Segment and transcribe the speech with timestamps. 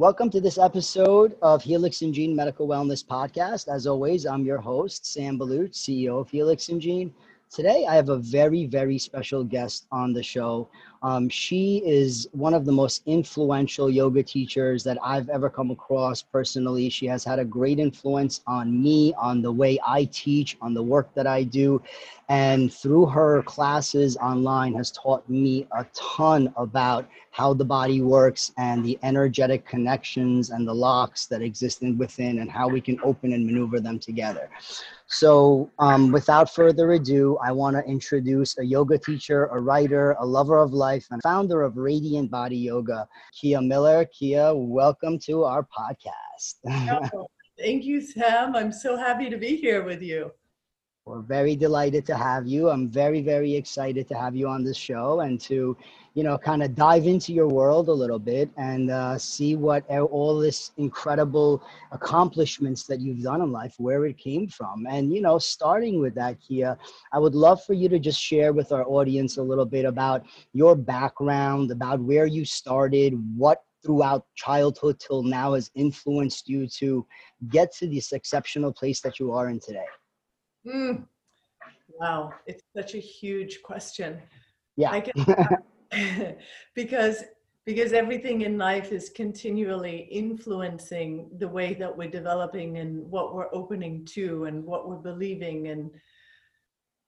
[0.00, 3.68] Welcome to this episode of Helix and Gene Medical Wellness Podcast.
[3.68, 7.12] As always, I'm your host, Sam Balooch, CEO of Helix and Gene.
[7.52, 10.68] Today, I have a very, very special guest on the show.
[11.02, 16.22] Um, she is one of the most influential yoga teachers that I've ever come across
[16.22, 16.88] personally.
[16.90, 20.82] She has had a great influence on me, on the way I teach, on the
[20.82, 21.82] work that I do.
[22.28, 28.52] And through her classes online, has taught me a ton about how the body works
[28.58, 33.32] and the energetic connections and the locks that exist within and how we can open
[33.32, 34.48] and maneuver them together.
[35.12, 40.24] So, um, without further ado, I want to introduce a yoga teacher, a writer, a
[40.24, 44.04] lover of life, and founder of Radiant Body Yoga, Kia Miller.
[44.16, 46.60] Kia, welcome to our podcast.
[47.58, 48.54] Thank you, Sam.
[48.54, 50.30] I'm so happy to be here with you.
[51.06, 52.68] We're very delighted to have you.
[52.68, 55.76] I'm very, very excited to have you on this show and to,
[56.14, 59.88] you know, kind of dive into your world a little bit and uh, see what
[59.88, 64.86] all this incredible accomplishments that you've done in life, where it came from.
[64.86, 66.76] And, you know, starting with that, Kia,
[67.12, 70.26] I would love for you to just share with our audience a little bit about
[70.52, 77.06] your background, about where you started, what throughout childhood till now has influenced you to
[77.48, 79.86] get to this exceptional place that you are in today.
[80.66, 81.06] Mm.
[81.98, 84.20] Wow, it's such a huge question.
[84.76, 84.90] Yeah.
[84.90, 86.36] I can,
[86.74, 87.24] because
[87.66, 93.54] because everything in life is continually influencing the way that we're developing and what we're
[93.54, 95.90] opening to and what we're believing and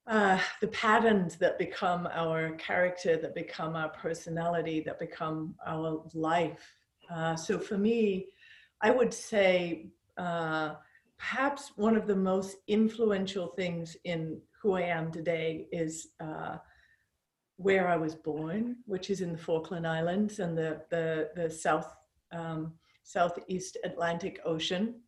[0.06, 6.77] uh, the patterns that become our character, that become our personality, that become our life.
[7.11, 8.27] Uh, so for me,
[8.81, 9.87] I would say
[10.19, 10.75] uh,
[11.23, 16.56] perhaps one of the most influential things in who I am today is uh,
[17.56, 21.95] where I was born, which is in the Falkland Islands and the the, the south
[22.33, 22.73] um,
[23.05, 25.00] southeast Atlantic Ocean.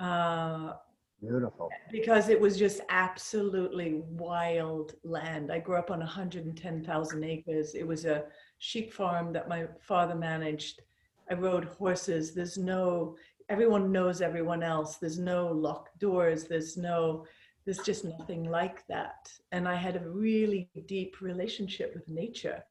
[0.00, 0.72] Uh,
[1.20, 1.68] Beautiful.
[1.92, 5.52] Because it was just absolutely wild land.
[5.52, 7.74] I grew up on 110,000 acres.
[7.76, 8.24] It was a
[8.58, 10.82] sheep farm that my father managed.
[11.30, 12.34] I rode horses.
[12.34, 13.14] There's no
[13.52, 14.96] everyone knows everyone else.
[14.96, 16.44] There's no locked doors.
[16.44, 17.26] There's no,
[17.64, 19.30] there's just nothing like that.
[19.52, 22.64] And I had a really deep relationship with nature.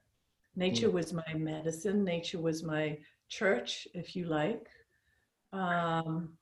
[0.55, 0.93] Nature mm.
[0.93, 2.03] was my medicine.
[2.03, 2.97] Nature was my
[3.29, 4.67] church, if you like.
[5.53, 6.33] Um,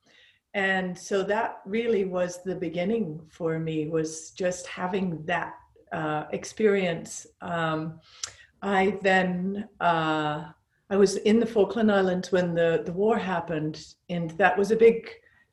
[0.54, 5.52] and so that really was the beginning for me was just having that
[5.92, 7.26] uh, experience.
[7.42, 8.00] Um,
[8.62, 10.44] I then uh,
[10.90, 14.76] I was in the Falkland Islands when the, the war happened, and that was a
[14.76, 15.08] big,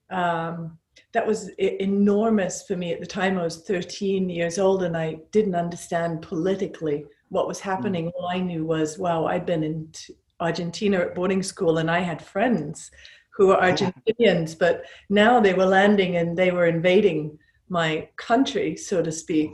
[0.10, 0.78] um,
[1.14, 3.38] that was enormous for me at the time.
[3.38, 8.08] I was 13 years old, and I didn't understand politically what was happening.
[8.08, 8.12] Mm.
[8.16, 9.92] All I knew was, wow, I'd been in
[10.40, 12.90] Argentina at boarding school, and I had friends
[13.38, 17.38] who were Argentinians, but now they were landing and they were invading
[17.70, 19.52] my country, so to speak.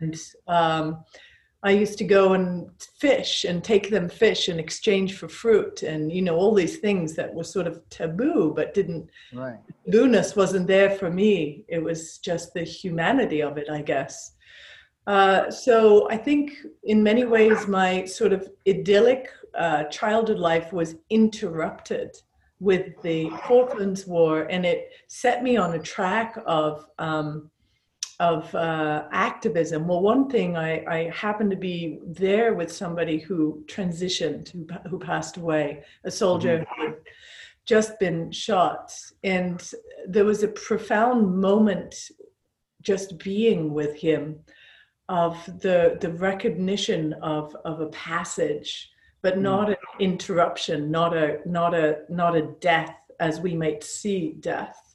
[0.00, 1.02] And um,
[1.62, 6.12] I used to go and fish and take them fish in exchange for fruit and
[6.12, 9.58] you know all these things that were sort of taboo but didn't right.
[9.88, 11.64] tabooness wasn't there for me.
[11.68, 14.32] It was just the humanity of it, I guess.
[15.06, 16.52] Uh, so I think
[16.84, 22.16] in many ways my sort of idyllic uh, childhood life was interrupted
[22.58, 27.50] with the Falklands War, and it set me on a track of um,
[28.18, 29.86] of uh, activism.
[29.86, 34.98] Well, one thing I, I happened to be there with somebody who transitioned, who, who
[34.98, 36.80] passed away, a soldier mm-hmm.
[36.80, 36.96] who had
[37.66, 38.94] just been shot.
[39.22, 39.62] And
[40.06, 41.94] there was a profound moment
[42.82, 44.38] just being with him
[45.08, 48.90] of the, the recognition of, of a passage,
[49.22, 49.42] but mm.
[49.42, 54.85] not an interruption, not a, not a, not a death as we might see death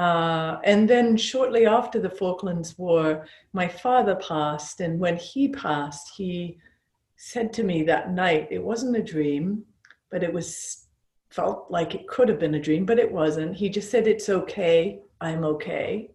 [0.00, 4.80] uh, and then shortly after the Falklands War, my father passed.
[4.80, 6.56] And when he passed, he
[7.16, 9.62] said to me that night, it wasn't a dream,
[10.10, 10.86] but it was
[11.28, 13.54] felt like it could have been a dream, but it wasn't.
[13.54, 16.10] He just said, It's okay, I'm okay.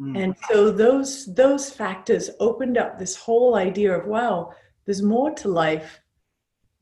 [0.00, 0.18] Mm.
[0.18, 4.54] And so those those factors opened up this whole idea of wow,
[4.86, 6.00] there's more to life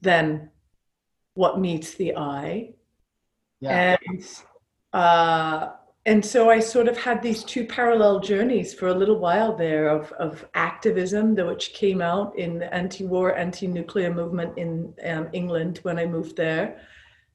[0.00, 0.50] than
[1.34, 2.75] what meets the eye.
[3.58, 3.96] Yeah.
[4.08, 4.25] And
[4.93, 5.70] uh,
[6.06, 9.88] and so I sort of had these two parallel journeys for a little while there
[9.88, 15.99] of, of activism, which came out in the anti-war, anti-nuclear movement in um, England when
[15.99, 16.81] I moved there,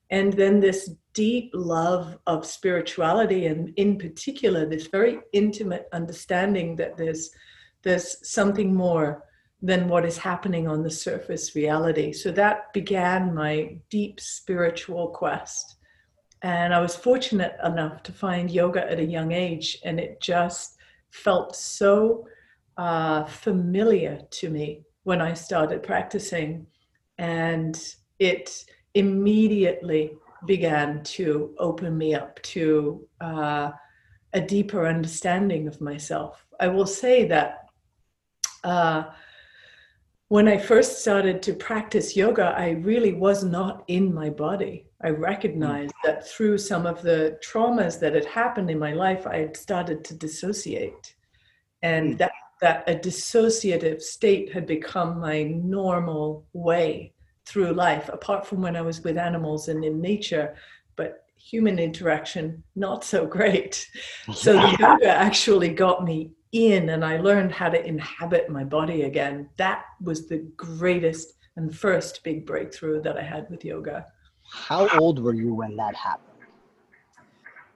[0.10, 6.98] and then this deep love of spirituality, and in particular, this very intimate understanding that
[6.98, 7.30] there's
[7.84, 9.24] there's something more
[9.62, 12.14] than what is happening on the surface reality.
[12.14, 15.78] So that began my deep spiritual quest.
[16.44, 20.78] And I was fortunate enough to find yoga at a young age, and it just
[21.12, 22.28] felt so
[22.78, 26.66] uh, familiar to me when I started practicing.
[27.18, 27.80] And
[28.18, 28.66] it
[28.96, 30.14] immediately
[30.46, 33.72] began to open me up to uh,
[34.34, 36.46] a deeper understanding of myself.
[36.60, 37.66] I will say that
[38.64, 39.04] uh,
[40.32, 44.86] when I first started to practice yoga, I really was not in my body.
[45.04, 46.06] I recognized mm.
[46.06, 50.06] that through some of the traumas that had happened in my life, I had started
[50.06, 51.16] to dissociate.
[51.82, 52.18] And mm.
[52.20, 52.32] that,
[52.62, 57.12] that a dissociative state had become my normal way
[57.46, 60.56] through life, apart from when I was with animals and in nature.
[60.96, 63.86] But human interaction, not so great.
[64.34, 69.04] So the yoga actually got me in and I learned how to inhabit my body
[69.04, 69.50] again.
[69.58, 74.06] That was the greatest and first big breakthrough that I had with yoga.
[74.50, 76.28] How old were you when that happened?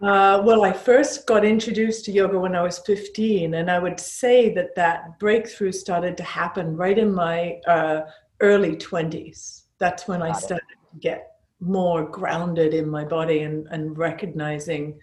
[0.01, 3.99] Uh, well, I first got introduced to yoga when I was 15, and I would
[3.99, 8.01] say that that breakthrough started to happen right in my uh,
[8.41, 9.63] early 20s.
[9.79, 11.31] That's when I started to get
[11.61, 14.99] more grounded in my body and, and recognizing,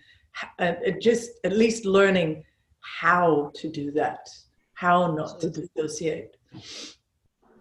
[0.58, 2.44] uh, just at least learning
[2.82, 4.28] how to do that,
[4.74, 6.36] how not to dissociate.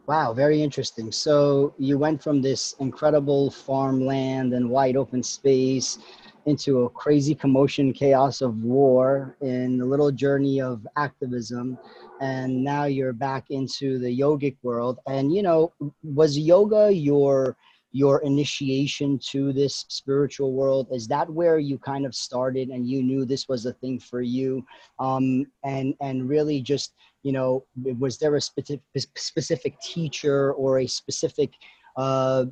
[0.07, 1.11] Wow, very interesting.
[1.11, 5.99] So you went from this incredible farmland and wide open space
[6.45, 11.77] into a crazy commotion, chaos of war in a little journey of activism.
[12.19, 14.99] And now you're back into the yogic world.
[15.07, 15.71] And, you know,
[16.03, 17.55] was yoga your
[17.91, 20.87] your initiation to this spiritual world?
[20.91, 24.21] Is that where you kind of started and you knew this was a thing for
[24.21, 24.65] you?
[24.99, 26.93] Um, and and really just
[27.23, 27.65] you know
[27.99, 28.81] was there a specific
[29.15, 31.51] specific teacher or a specific
[31.97, 32.45] uh,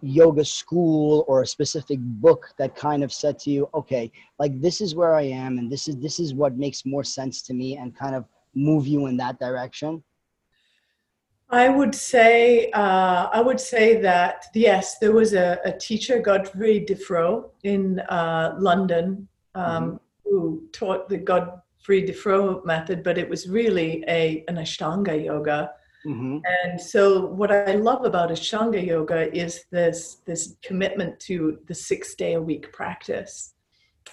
[0.00, 4.80] yoga school or a specific book that kind of said to you okay like this
[4.80, 7.76] is where i am and this is this is what makes more sense to me
[7.76, 8.24] and kind of
[8.54, 10.02] move you in that direction
[11.52, 16.80] I would say uh, I would say that yes, there was a, a teacher, Godfrey
[16.80, 19.96] Devereux, in uh, London, um, mm-hmm.
[20.24, 25.72] who taught the Godfrey Devereux method, but it was really a an Ashtanga yoga.
[26.06, 26.38] Mm-hmm.
[26.44, 32.14] And so, what I love about Ashtanga yoga is this this commitment to the six
[32.14, 33.52] day a week practice.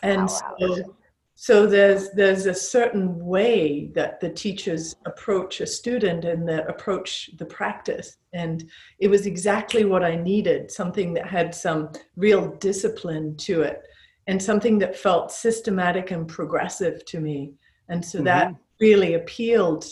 [0.04, 0.96] And wow, so,
[1.42, 7.30] so there's there's a certain way that the teachers approach a student and the approach
[7.38, 8.70] the practice and
[9.00, 13.84] it was exactly what i needed something that had some real discipline to it
[14.28, 17.54] and something that felt systematic and progressive to me
[17.88, 18.26] and so mm-hmm.
[18.26, 19.86] that really appealed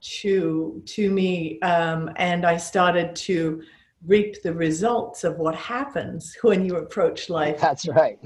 [0.00, 3.62] to to me um, and i started to
[4.06, 7.58] reap the results of what happens when you approach life.
[7.60, 8.18] That's right.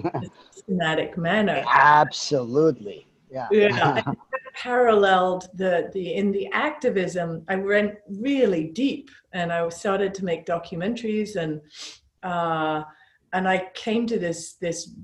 [0.51, 1.65] systematic manner.
[1.69, 3.07] Absolutely.
[3.31, 3.49] Yeah.
[3.51, 4.03] yeah.
[4.55, 7.45] paralleled the the in the activism.
[7.49, 11.61] I went really deep, and I started to make documentaries, and
[12.23, 12.85] uh,
[13.33, 14.95] and I came to this this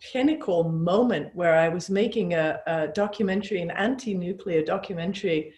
[0.00, 5.52] pinnacle moment where I was making a, a documentary, an anti-nuclear documentary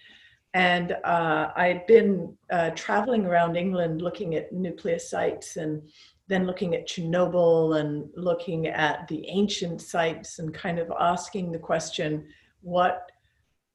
[0.54, 5.82] and uh, I'd been uh, traveling around England looking at nuclear sites and
[6.28, 11.58] then looking at Chernobyl and looking at the ancient sites and kind of asking the
[11.58, 12.26] question,
[12.60, 13.10] what,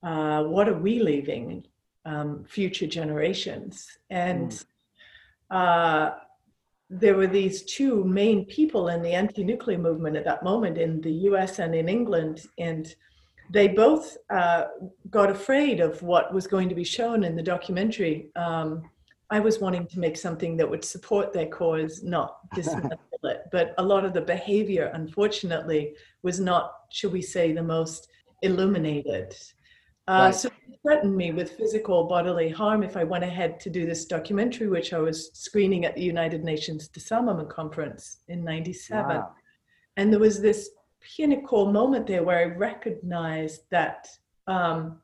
[0.03, 1.65] uh, what are we leaving
[2.05, 3.98] um, future generations?
[4.12, 4.63] And
[5.51, 6.15] mm.
[6.91, 11.12] there were these two main people in the anti-nuclear movement at that moment in the
[11.12, 12.46] US and in England.
[12.60, 12.93] And
[13.49, 14.65] they both uh,
[15.09, 18.29] got afraid of what was going to be shown in the documentary.
[18.35, 18.89] Um,
[19.29, 23.43] I was wanting to make something that would support their cause, not dismantle it.
[23.51, 28.09] But a lot of the behavior, unfortunately, was not, should we say, the most
[28.43, 29.35] illuminated.
[30.07, 30.35] Uh, right.
[30.35, 34.05] So it threatened me with physical bodily harm if I went ahead to do this
[34.05, 39.17] documentary, which I was screening at the United Nations Disarmament Conference in 97.
[39.17, 39.31] Wow.
[39.97, 40.69] And there was this
[41.15, 44.07] pinnacle moment there where I recognized that
[44.47, 44.99] um,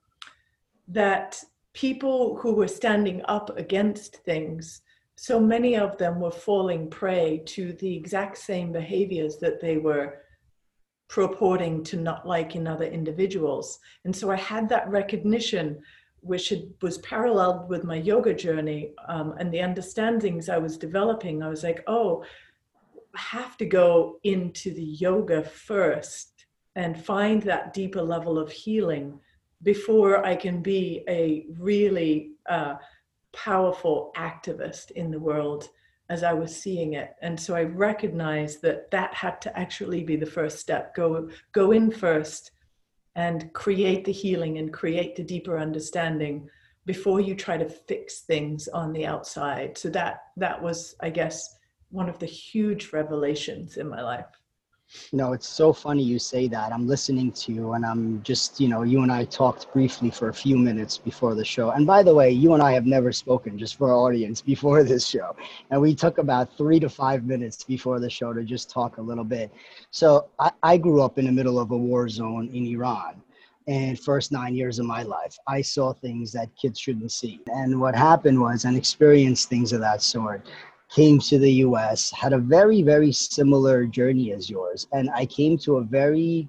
[0.88, 1.41] that
[1.74, 4.81] people who were standing up against things,
[5.15, 10.19] so many of them were falling prey to the exact same behaviors that they were
[11.10, 13.79] purporting to not like in other individuals.
[14.05, 15.79] And so I had that recognition,
[16.22, 21.43] which was paralleled with my yoga journey um, and the understandings I was developing.
[21.43, 22.24] I was like, oh,
[23.15, 29.20] have to go into the yoga first and find that deeper level of healing
[29.62, 32.75] before I can be a really uh,
[33.32, 35.70] powerful activist in the world
[36.10, 37.15] as I was seeing it.
[37.22, 40.96] And so I recognized that that had to actually be the first step.
[40.96, 42.51] Go go in first
[43.15, 46.50] and create the healing and create the deeper understanding
[46.86, 49.77] before you try to fix things on the outside.
[49.77, 51.55] So that that was I guess
[51.93, 54.25] one of the huge revelations in my life.
[55.12, 56.73] No, it's so funny you say that.
[56.73, 60.29] I'm listening to you, and I'm just, you know, you and I talked briefly for
[60.29, 61.69] a few minutes before the show.
[61.69, 64.83] And by the way, you and I have never spoken, just for our audience, before
[64.83, 65.35] this show.
[65.69, 69.01] And we took about three to five minutes before the show to just talk a
[69.01, 69.51] little bit.
[69.91, 73.21] So I, I grew up in the middle of a war zone in Iran.
[73.67, 77.39] And first nine years of my life, I saw things that kids shouldn't see.
[77.47, 80.45] And what happened was, and experienced things of that sort
[80.93, 84.88] came to the US, had a very, very similar journey as yours.
[84.91, 86.47] And I came to a very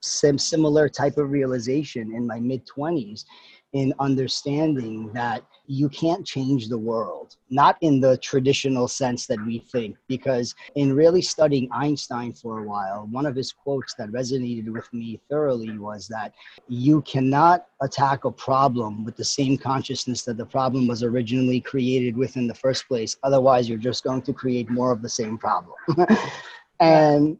[0.00, 3.24] sim- similar type of realization in my mid 20s
[3.72, 9.58] in understanding that you can't change the world, not in the traditional sense that we
[9.58, 9.96] think.
[10.08, 14.92] Because in really studying Einstein for a while, one of his quotes that resonated with
[14.92, 16.32] me thoroughly was that
[16.68, 22.16] you cannot attack a problem with the same consciousness that the problem was originally created
[22.16, 23.16] with in the first place.
[23.22, 25.76] Otherwise, you're just going to create more of the same problem.
[26.80, 27.38] and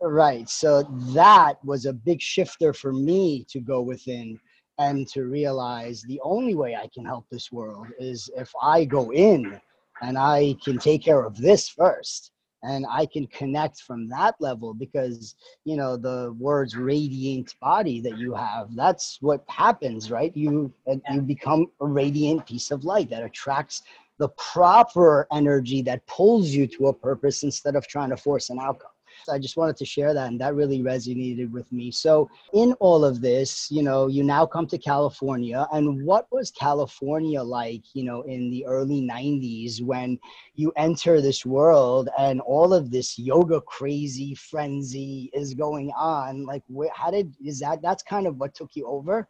[0.00, 0.82] right, so
[1.14, 4.38] that was a big shifter for me to go within
[4.80, 9.12] and to realize the only way I can help this world is if I go
[9.12, 9.60] in
[10.00, 12.32] and I can take care of this first
[12.62, 15.34] and I can connect from that level because
[15.64, 20.34] you know the words radiant body that you have that's what happens right?
[20.34, 23.82] You you become a radiant piece of light that attracts
[24.18, 28.58] the proper energy that pulls you to a purpose instead of trying to force an
[28.58, 28.90] outcome
[29.28, 31.90] I just wanted to share that, and that really resonated with me.
[31.90, 36.50] So, in all of this, you know, you now come to California, and what was
[36.50, 40.18] California like, you know, in the early 90s when
[40.54, 46.44] you enter this world and all of this yoga crazy frenzy is going on?
[46.44, 49.28] Like, where, how did, is that, that's kind of what took you over?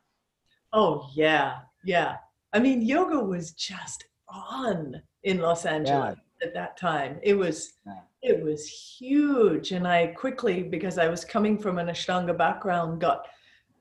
[0.73, 1.59] Oh, yeah.
[1.85, 2.17] Yeah.
[2.53, 6.47] I mean, yoga was just on in Los Angeles yeah.
[6.47, 7.19] at that time.
[7.23, 7.73] It was.
[7.87, 9.73] Yeah it was huge.
[9.73, 13.27] And I quickly, because I was coming from an Ashtanga background, got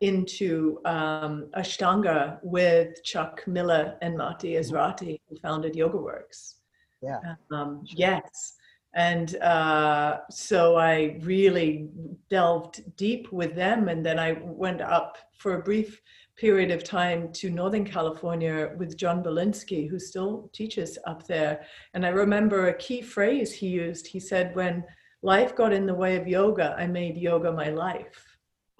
[0.02, 5.16] into um, Ashtanga with Chuck Miller and Maty mm-hmm.
[5.30, 6.56] Who founded YogaWorks.
[7.02, 7.20] Yeah.
[7.52, 8.56] Um, yes.
[8.96, 11.90] And uh, so I really
[12.30, 13.88] delved deep with them.
[13.88, 16.02] And then I went up for a brief
[16.40, 21.66] period of time to Northern California with John Belinsky, who still teaches up there.
[21.94, 24.08] And I remember a key phrase he used.
[24.08, 24.86] He said, When
[25.22, 28.26] life got in the way of yoga, I made yoga my life.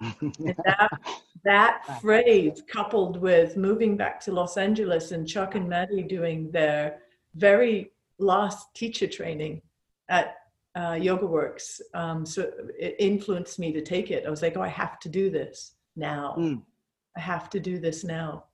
[0.00, 0.88] that,
[1.44, 7.00] that phrase, coupled with moving back to Los Angeles and Chuck and Maty doing their
[7.34, 9.60] very last teacher training
[10.08, 10.36] at
[10.74, 14.24] uh, YogaWorks, um, so it influenced me to take it.
[14.26, 16.36] I was like, oh, I have to do this now.
[16.38, 16.62] Mm.
[17.16, 18.44] I have to do this now.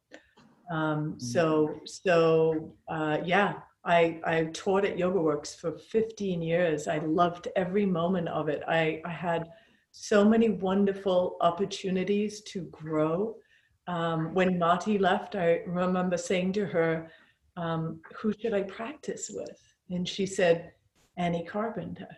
[0.70, 1.22] Um, mm.
[1.22, 6.88] so so uh, yeah, I I taught at Yoga Works for 15 years.
[6.88, 8.62] I loved every moment of it.
[8.66, 9.48] I I had
[9.92, 13.36] so many wonderful opportunities to grow.
[13.86, 17.10] Um, when Maty left, I remember saying to her,
[17.56, 19.60] um, "Who should I practice with?"
[19.90, 20.72] And she said,
[21.16, 22.08] "Annie Carpenter."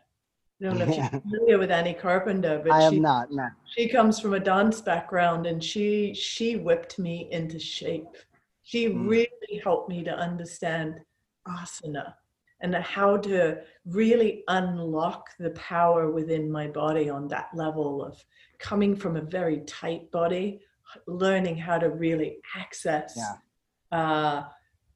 [0.60, 3.30] I don't know if you're familiar with Annie Carpenter, but I she, am not.
[3.30, 3.48] No.
[3.64, 8.16] She comes from a dance background, and she she whipped me into shape.
[8.64, 9.08] She mm.
[9.08, 11.00] really helped me to understand
[11.46, 12.14] asana
[12.60, 18.22] and how to really unlock the power within my body on that level of
[18.58, 20.60] coming from a very tight body,
[21.06, 23.96] learning how to really access yeah.
[23.96, 24.44] uh,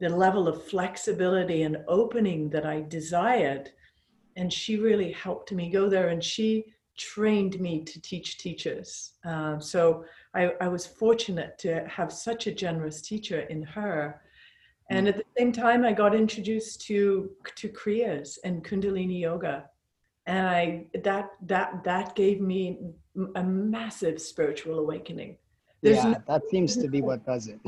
[0.01, 3.71] the level of flexibility and opening that I desired
[4.37, 9.13] and she really helped me go there and she trained me to teach teachers.
[9.25, 14.21] Um, so I, I, was fortunate to have such a generous teacher in her.
[14.91, 19.71] And at the same time i got introduced to to kriyas and kundalini yoga.
[20.27, 22.79] And i that that that gave me
[23.37, 25.39] a massive spiritual awakening.
[25.81, 27.59] There's yeah no, that seems to be what does it.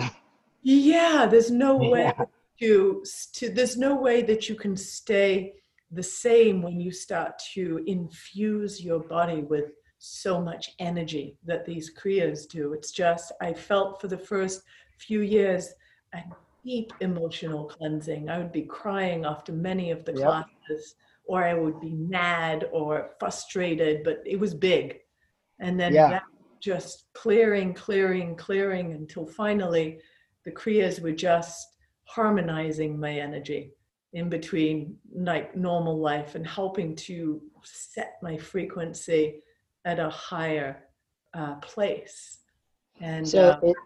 [0.62, 2.24] Yeah there's no way yeah.
[2.60, 5.54] to to there's no way that you can stay
[5.94, 11.94] the same when you start to infuse your body with so much energy that these
[11.94, 12.72] kriyas do.
[12.72, 14.62] It's just, I felt for the first
[14.98, 15.70] few years
[16.12, 16.22] a
[16.64, 18.28] deep emotional cleansing.
[18.28, 20.22] I would be crying after many of the yep.
[20.22, 25.00] classes, or I would be mad or frustrated, but it was big.
[25.60, 26.20] And then yeah.
[26.60, 30.00] just clearing, clearing, clearing until finally
[30.44, 31.66] the kriyas were just
[32.04, 33.72] harmonizing my energy
[34.14, 39.42] in between like normal life and helping to set my frequency
[39.84, 40.84] at a higher
[41.34, 42.38] uh, place.
[43.00, 43.76] And so uh, it,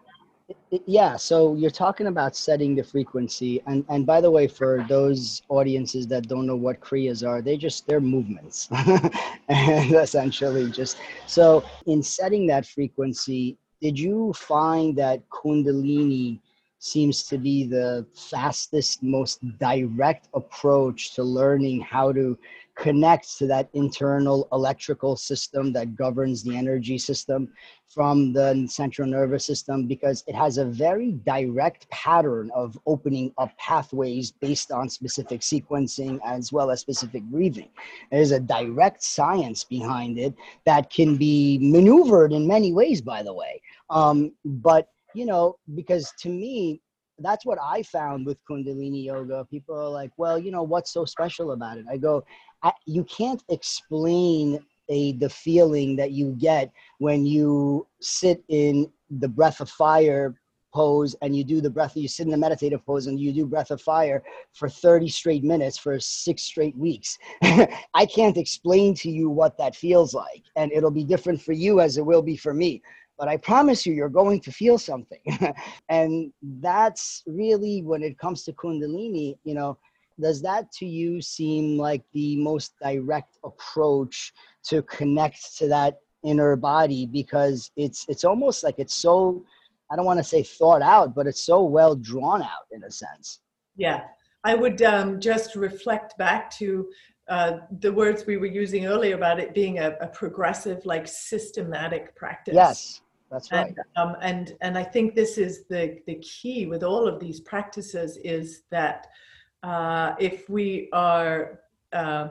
[0.71, 4.85] it, yeah, so you're talking about setting the frequency, and and by the way, for
[4.87, 8.69] those audiences that don't know what kriyas are, they just they're movements,
[9.49, 16.39] and essentially just so in setting that frequency, did you find that Kundalini
[16.79, 22.37] seems to be the fastest, most direct approach to learning how to
[22.75, 27.49] connect to that internal electrical system that governs the energy system
[27.87, 33.51] from the central nervous system because it has a very direct pattern of opening up
[33.57, 37.69] pathways based on specific sequencing as well as specific breathing.
[38.11, 40.33] There's a direct science behind it
[40.65, 43.61] that can be maneuvered in many ways, by the way.
[43.89, 46.81] Um, but you know, because to me,
[47.19, 49.45] that's what I found with Kundalini yoga.
[49.49, 51.85] People are like, well, you know, what's so special about it?
[51.89, 52.23] I go,
[52.63, 59.27] I, you can't explain a the feeling that you get when you sit in the
[59.27, 60.35] breath of fire
[60.73, 63.45] pose and you do the breath you sit in the meditative pose and you do
[63.45, 64.21] breath of fire
[64.53, 69.75] for 30 straight minutes for six straight weeks i can't explain to you what that
[69.75, 72.81] feels like and it'll be different for you as it will be for me
[73.19, 75.21] but i promise you you're going to feel something.
[75.89, 79.77] And that's really when it comes to kundalini you know
[80.19, 84.33] does that to you seem like the most direct approach
[84.63, 87.05] to connect to that inner body?
[87.05, 89.43] Because it's it's almost like it's so
[89.91, 92.91] i don't want to say thought out but it's so well drawn out in a
[92.91, 93.39] sense.
[93.75, 94.01] Yeah.
[94.43, 96.87] I would um, just reflect back to
[97.27, 102.15] uh, the words we were using earlier about it being a, a progressive like systematic
[102.15, 102.55] practice.
[102.55, 106.83] Yes that's right and, um, and and i think this is the the key with
[106.83, 109.07] all of these practices is that
[109.63, 111.59] uh, if we are
[111.91, 112.29] uh,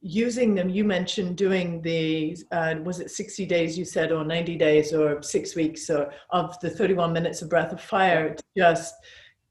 [0.00, 4.56] using them, you mentioned doing the, uh, was it 60 days you said, or 90
[4.56, 8.28] days, or six weeks, or of the 31 minutes of breath of fire.
[8.28, 8.94] It's just,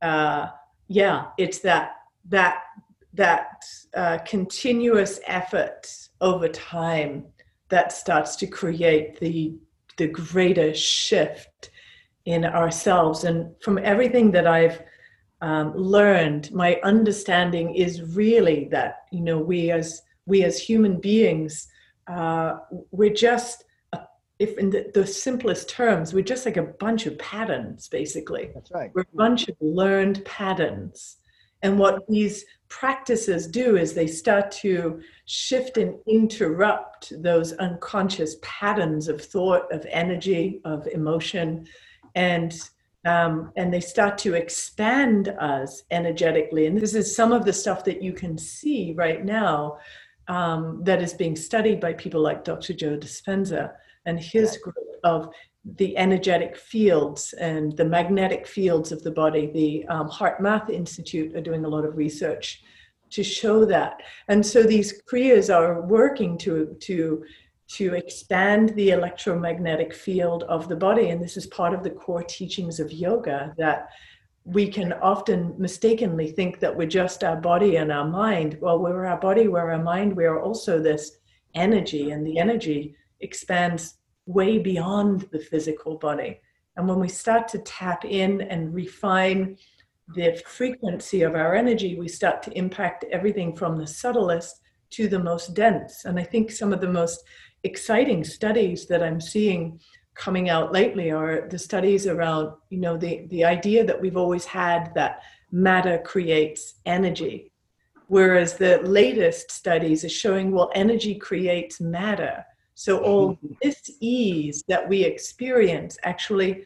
[0.02, 0.47] uh,
[0.88, 1.97] yeah, it's that,
[2.30, 2.63] that,
[3.13, 3.63] that
[3.95, 5.88] uh, continuous effort
[6.21, 7.26] over time
[7.69, 9.56] that starts to create the,
[10.00, 11.70] the greater shift
[12.26, 13.24] in ourselves.
[13.26, 14.82] And from everything that I've
[15.42, 21.68] um, learned, my understanding is really that you know we as we as human beings,
[22.08, 22.58] uh,
[22.92, 23.66] we're just
[24.40, 28.52] if in the, the, simplest terms, we're just like a bunch of patterns, basically.
[28.54, 28.90] That's right.
[28.94, 31.18] We're a bunch of learned patterns.
[31.62, 39.08] And what these practices do is they start to shift and interrupt those unconscious patterns
[39.08, 41.67] of thought, of energy, of emotion,
[42.15, 42.69] and
[43.05, 46.65] um, and they start to expand us energetically.
[46.65, 49.77] And this is some of the stuff that you can see right now
[50.27, 52.73] um, that is being studied by people like Dr.
[52.73, 53.71] Joe Dispenza
[54.05, 55.29] and his group of
[55.65, 59.48] the energetic fields and the magnetic fields of the body.
[59.48, 62.63] The um, HeartMath Institute are doing a lot of research
[63.12, 64.02] to show that.
[64.28, 67.24] And so these Kriyas are working to, to
[67.69, 71.10] to expand the electromagnetic field of the body.
[71.10, 73.89] And this is part of the core teachings of yoga that
[74.43, 78.58] we can often mistakenly think that we're just our body and our mind.
[78.60, 81.17] Well, we're our body, we're our mind, we are also this
[81.54, 83.99] energy, and the energy expands
[84.30, 86.39] way beyond the physical body.
[86.78, 89.58] And when we start to tap in and refine
[90.15, 94.62] the frequency of our energy, we start to impact everything from the subtlest
[94.92, 96.06] to the most dense.
[96.06, 97.24] And I think some of the most
[97.63, 99.80] exciting studies that I'm seeing
[100.13, 104.46] coming out lately are the studies around, you know, the, the idea that we've always
[104.46, 107.52] had that matter creates energy.
[108.08, 112.46] Whereas the latest studies are showing, well, energy creates matter.
[112.80, 116.63] So all this ease that we experience actually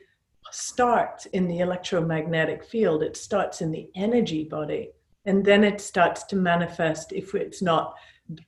[0.52, 3.02] starts in the electromagnetic field.
[3.02, 4.92] It starts in the energy body.
[5.26, 7.96] And then it starts to manifest if it's not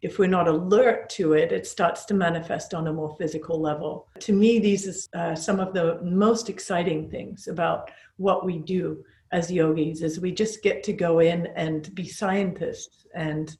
[0.03, 4.07] if we're not alert to it, it starts to manifest on a more physical level.
[4.19, 9.03] To me, these are uh, some of the most exciting things about what we do
[9.31, 13.57] as yogis is we just get to go in and be scientists and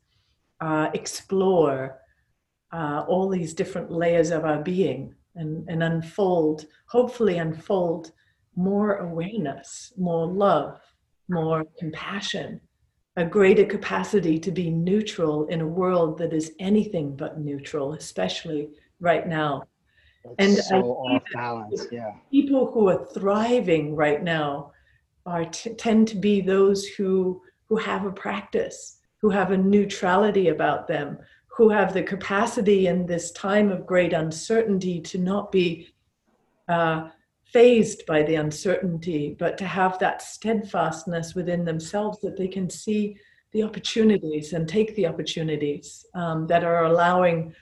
[0.62, 2.00] uh, explore
[2.76, 8.12] uh, all these different layers of our being and, and unfold, hopefully unfold
[8.58, 10.82] more awareness, more love,
[11.30, 12.60] more compassion,
[13.16, 18.70] a greater capacity to be neutral in a world that is anything but neutral, especially
[19.00, 19.64] right now.
[20.40, 22.12] and so off balance, yeah.
[22.30, 24.72] People who are thriving right now
[25.26, 30.50] are t- tend to be those who who have a practice, who have a neutrality
[30.50, 31.18] about them,
[31.56, 35.88] who have the capacity in this time of great uncertainty to not be
[36.68, 37.10] uh,
[37.46, 43.18] fazed by the uncertainty, but to have that steadfastness within themselves that they can see
[43.54, 47.56] the opportunities and take the opportunities um, that are allowing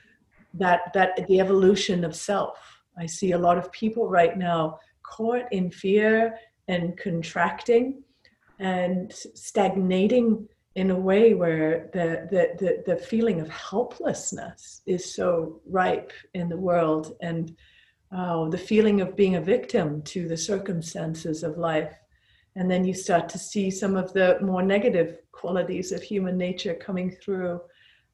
[0.56, 2.58] that that the evolution of self.
[2.98, 6.36] I see a lot of people right now caught in fear
[6.68, 8.04] and contracting
[8.58, 15.62] and stagnating in a way where the, the, the, the, feeling of helplessness is so
[15.70, 17.56] ripe in the world and
[18.16, 21.94] uh, the feeling of being a victim to the circumstances of life.
[22.56, 26.74] And then you start to see some of the more negative qualities of human nature
[26.76, 27.62] coming through.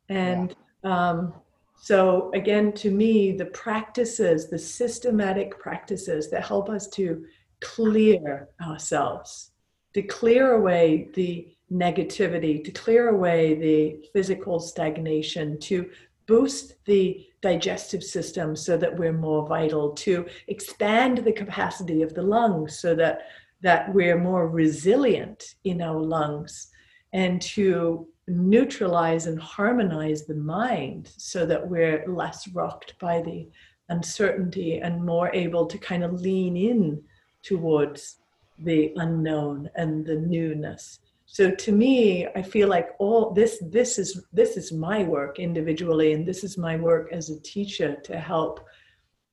[0.09, 1.09] And yeah.
[1.09, 1.33] um,
[1.81, 7.25] so, again, to me, the practices, the systematic practices that help us to
[7.61, 9.51] clear ourselves,
[9.93, 15.89] to clear away the negativity, to clear away the physical stagnation, to
[16.27, 22.21] boost the digestive system so that we're more vital, to expand the capacity of the
[22.21, 23.21] lungs so that,
[23.61, 26.69] that we're more resilient in our lungs,
[27.13, 33.47] and to neutralize and harmonize the mind so that we're less rocked by the
[33.89, 37.01] uncertainty and more able to kind of lean in
[37.41, 38.17] towards
[38.59, 40.99] the unknown and the newness
[41.31, 46.13] so to me i feel like all this this is this is my work individually
[46.13, 48.65] and this is my work as a teacher to help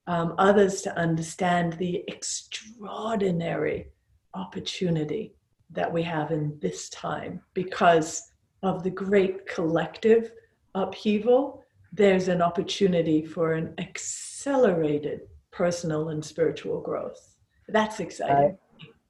[0.06, 3.88] um, others to understand the extraordinary
[4.34, 5.34] opportunity
[5.70, 8.30] that we have in this time because
[8.62, 10.32] of the great collective
[10.74, 17.36] upheaval there's an opportunity for an accelerated personal and spiritual growth
[17.68, 18.56] that's exciting.
[18.56, 18.65] I,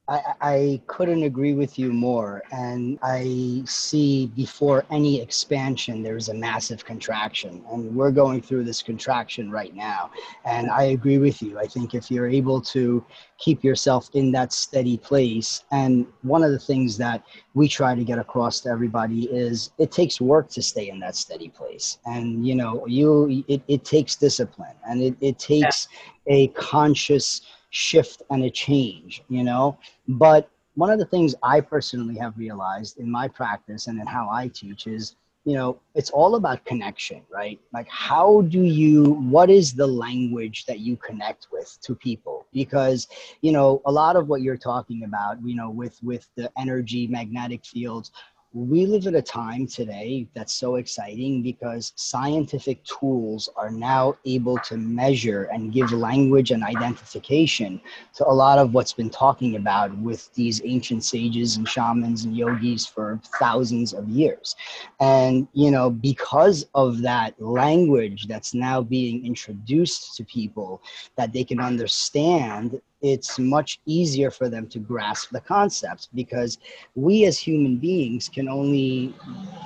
[0.09, 2.42] I, couldn't agree with you more.
[2.53, 7.64] And I see before any expansion, there's a massive contraction.
[7.71, 10.11] And we're going through this contraction right now.
[10.45, 11.59] And I agree with you.
[11.59, 13.05] I think if you're able to
[13.38, 18.05] keep yourself in that steady place, and one of the things that we try to
[18.05, 21.99] get across to everybody is it takes work to stay in that steady place.
[22.07, 25.88] And, you know, you, it, it takes discipline and it, it takes
[26.27, 26.35] yeah.
[26.35, 29.79] a conscious, shift and a change, you know?
[30.09, 34.29] But one of the things I personally have realized in my practice and in how
[34.31, 37.61] I teach is, you know, it's all about connection, right?
[37.72, 42.46] Like, how do you, what is the language that you connect with to people?
[42.52, 43.07] Because,
[43.42, 47.07] you know, a lot of what you're talking about, you know, with, with the energy,
[47.07, 48.11] magnetic fields,
[48.52, 54.59] we live at a time today that's so exciting because scientific tools are now able
[54.61, 57.80] to measure and give language and identification
[58.14, 62.37] to a lot of what's been talking about with these ancient sages and shamans and
[62.37, 64.56] yogis for thousands of years.
[65.00, 70.80] And, you know, because of that language that's now being introduced to people
[71.16, 76.59] that they can understand it's much easier for them to grasp the concepts because
[76.94, 79.14] we as human beings can only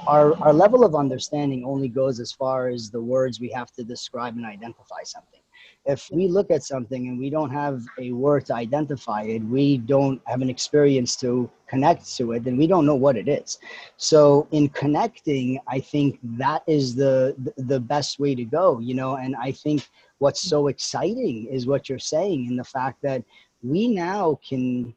[0.06, 3.84] our our level of understanding only goes as far as the words we have to
[3.84, 5.39] describe and identify something
[5.86, 9.78] if we look at something and we don't have a word to identify it we
[9.78, 13.58] don't have an experience to connect to it then we don't know what it is.
[13.96, 19.16] So in connecting i think that is the the best way to go you know
[19.16, 19.88] and i think
[20.18, 23.22] what's so exciting is what you're saying and the fact that
[23.62, 24.94] we now can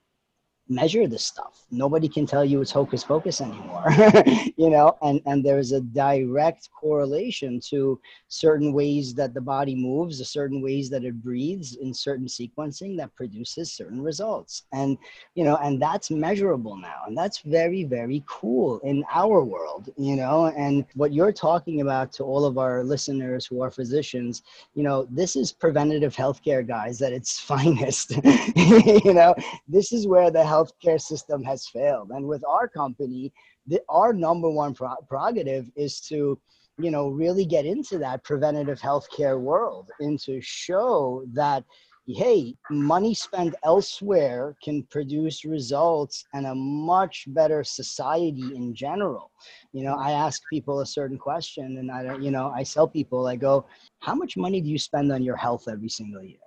[0.74, 1.66] measure this stuff.
[1.72, 3.86] Nobody can tell you it's hocus pocus anymore,
[4.58, 10.20] you know, and, and there's a direct correlation to certain ways that the body moves,
[10.20, 14.64] the certain ways that it breathes in certain sequencing that produces certain results.
[14.74, 14.98] And,
[15.36, 17.04] you know, and that's measurable now.
[17.08, 22.12] And that's very, very cool in our world, you know, and what you're talking about
[22.14, 24.44] to all of our listeners who are physicians,
[24.76, 28.12] you know, this is preventative healthcare guys at its finest,
[28.56, 29.36] you know,
[29.68, 32.12] this is where the healthcare system has failed.
[32.12, 33.32] And with our company,
[33.68, 36.40] the, our number one pro- prerogative is to
[36.80, 41.64] you know really get into that preventative healthcare world and to show that
[42.08, 49.32] hey money spent elsewhere can produce results and a much better society in general.
[49.72, 52.88] You know i ask people a certain question and i don't, you know i tell
[52.88, 53.66] people i go
[54.00, 56.40] how much money do you spend on your health every single year?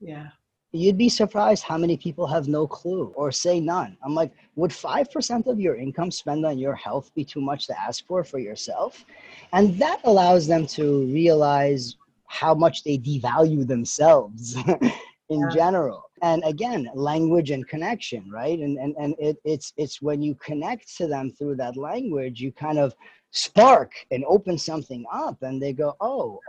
[0.00, 0.28] Yeah
[0.72, 3.96] you'd be surprised how many people have no clue or say none.
[4.04, 7.80] I'm like, would 5% of your income spend on your health be too much to
[7.80, 9.04] ask for for yourself?
[9.52, 14.56] And that allows them to realize how much they devalue themselves
[15.30, 15.48] in yeah.
[15.52, 16.04] general.
[16.22, 20.96] and again language and connection right and and, and it, it's it's when you connect
[20.96, 22.94] to them through that language you kind of
[23.30, 26.40] spark and open something up and they go oh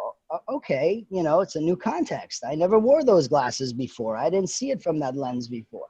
[0.47, 2.43] okay you know it's a new context.
[2.45, 4.17] I never wore those glasses before.
[4.17, 5.87] I didn't see it from that lens before.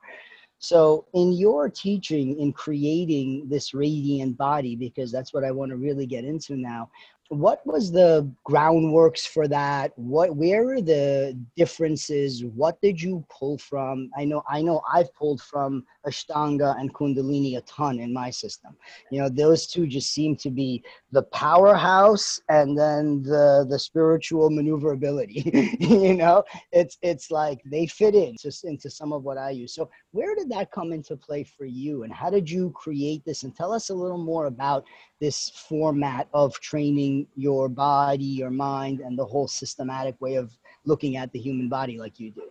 [0.59, 5.77] So in your teaching in creating this radiant body because that's what i want to
[5.77, 6.89] really get into now
[7.29, 9.91] what was the groundworks for that?
[9.95, 12.43] What where are the differences?
[12.43, 14.09] What did you pull from?
[14.17, 18.75] I know i know i've pulled from ashtanga and kundalini a ton in my system.
[19.11, 24.49] You know those two just seem to be the powerhouse and then the the spiritual
[24.49, 26.43] maneuverability you know?
[26.71, 29.73] It's it's like they fit in just into some of what i use.
[29.73, 33.43] So where did that come into play for you and how did you create this?
[33.43, 34.85] And tell us a little more about
[35.19, 41.17] this format of training your body, your mind, and the whole systematic way of looking
[41.17, 42.43] at the human body like you do.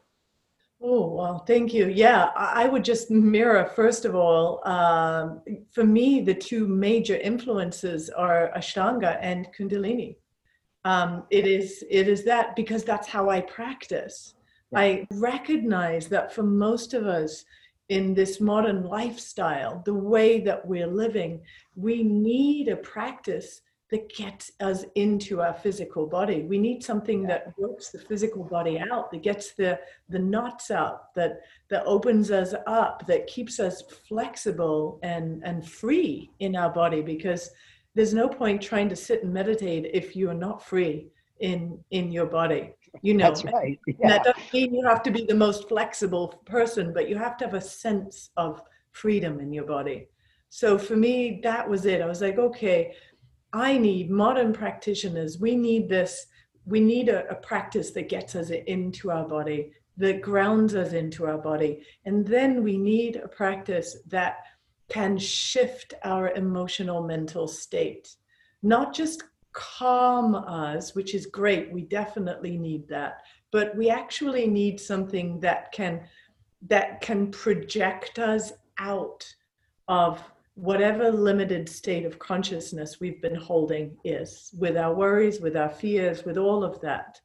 [0.80, 1.88] Oh, well, thank you.
[1.88, 5.40] Yeah, I would just mirror, first of all, um,
[5.72, 10.16] for me, the two major influences are Ashtanga and Kundalini.
[10.84, 14.34] Um, it is it is that because that's how I practice.
[14.70, 14.78] Yeah.
[14.78, 17.44] I recognize that for most of us,
[17.88, 21.40] in this modern lifestyle, the way that we're living,
[21.74, 26.42] we need a practice that gets us into our physical body.
[26.42, 31.14] We need something that works the physical body out, that gets the, the knots out,
[31.14, 37.00] that, that opens us up, that keeps us flexible and, and free in our body
[37.00, 37.50] because
[37.94, 41.08] there's no point trying to sit and meditate if you're not free
[41.40, 43.94] in in your body you know that's right yeah.
[44.08, 47.44] that doesn't mean you have to be the most flexible person but you have to
[47.44, 50.08] have a sense of freedom in your body
[50.48, 52.94] so for me that was it i was like okay
[53.52, 56.26] i need modern practitioners we need this
[56.64, 61.26] we need a, a practice that gets us into our body that grounds us into
[61.26, 64.38] our body and then we need a practice that
[64.88, 68.16] can shift our emotional mental state
[68.62, 69.22] not just
[69.58, 71.72] calm us, which is great.
[71.72, 73.22] We definitely need that.
[73.50, 76.02] But we actually need something that can
[76.68, 79.26] that can project us out
[79.86, 80.22] of
[80.58, 86.24] whatever limited state of consciousness we've been holding is with our worries with our fears
[86.24, 87.20] with all of that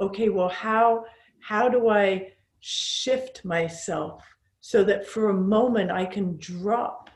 [0.00, 1.04] okay well how
[1.40, 4.22] how do i shift myself
[4.62, 7.10] so that for a moment i can drop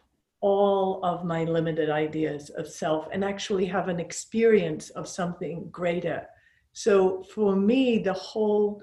[0.45, 6.27] all of my limited ideas of self and actually have an experience of something greater.
[6.75, 8.83] So for me, the whole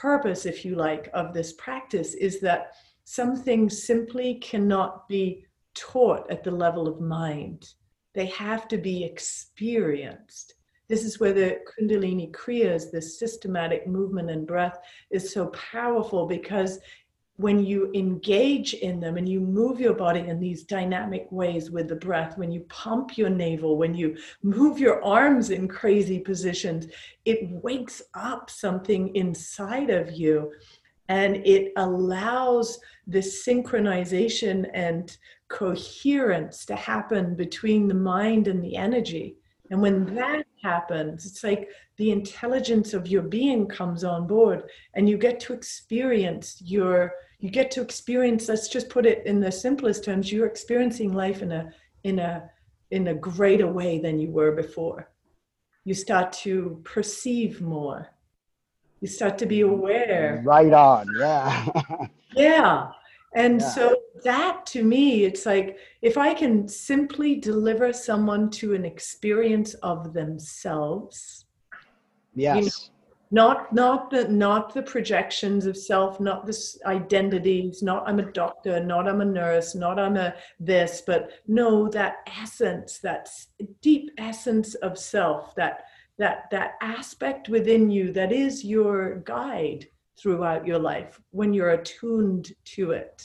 [0.00, 2.72] purpose, if you like, of this practice is that
[3.04, 5.46] some things simply cannot be
[5.78, 7.74] taught at the level of mind.
[8.14, 10.54] They have to be experienced.
[10.88, 14.78] This is where the Kundalini Kriyas, the systematic movement and breath,
[15.10, 16.78] is so powerful because
[17.36, 21.86] when you engage in them and you move your body in these dynamic ways with
[21.86, 26.88] the breath, when you pump your navel, when you move your arms in crazy positions,
[27.24, 30.50] it wakes up something inside of you
[31.08, 35.16] and it allows this synchronization and
[35.48, 39.36] coherence to happen between the mind and the energy.
[39.70, 44.62] And when that happens, it's like the intelligence of your being comes on board
[44.94, 49.38] and you get to experience your you get to experience let's just put it in
[49.38, 51.70] the simplest terms you're experiencing life in a
[52.02, 52.50] in a
[52.90, 55.10] in a greater way than you were before.
[55.84, 58.08] You start to perceive more.
[59.00, 59.74] You start to be mm-hmm.
[59.74, 60.42] aware.
[60.44, 62.06] Right on yeah.
[62.34, 62.88] Yeah
[63.34, 63.68] and yeah.
[63.68, 69.74] so that to me it's like if i can simply deliver someone to an experience
[69.74, 71.46] of themselves
[72.34, 72.70] yes you know,
[73.30, 78.80] not not the not the projections of self not the identities not i'm a doctor
[78.80, 83.28] not i'm a nurse not i'm a this but no that essence that
[83.82, 85.84] deep essence of self that
[86.16, 89.86] that that aspect within you that is your guide
[90.20, 93.24] throughout your life when you're attuned to it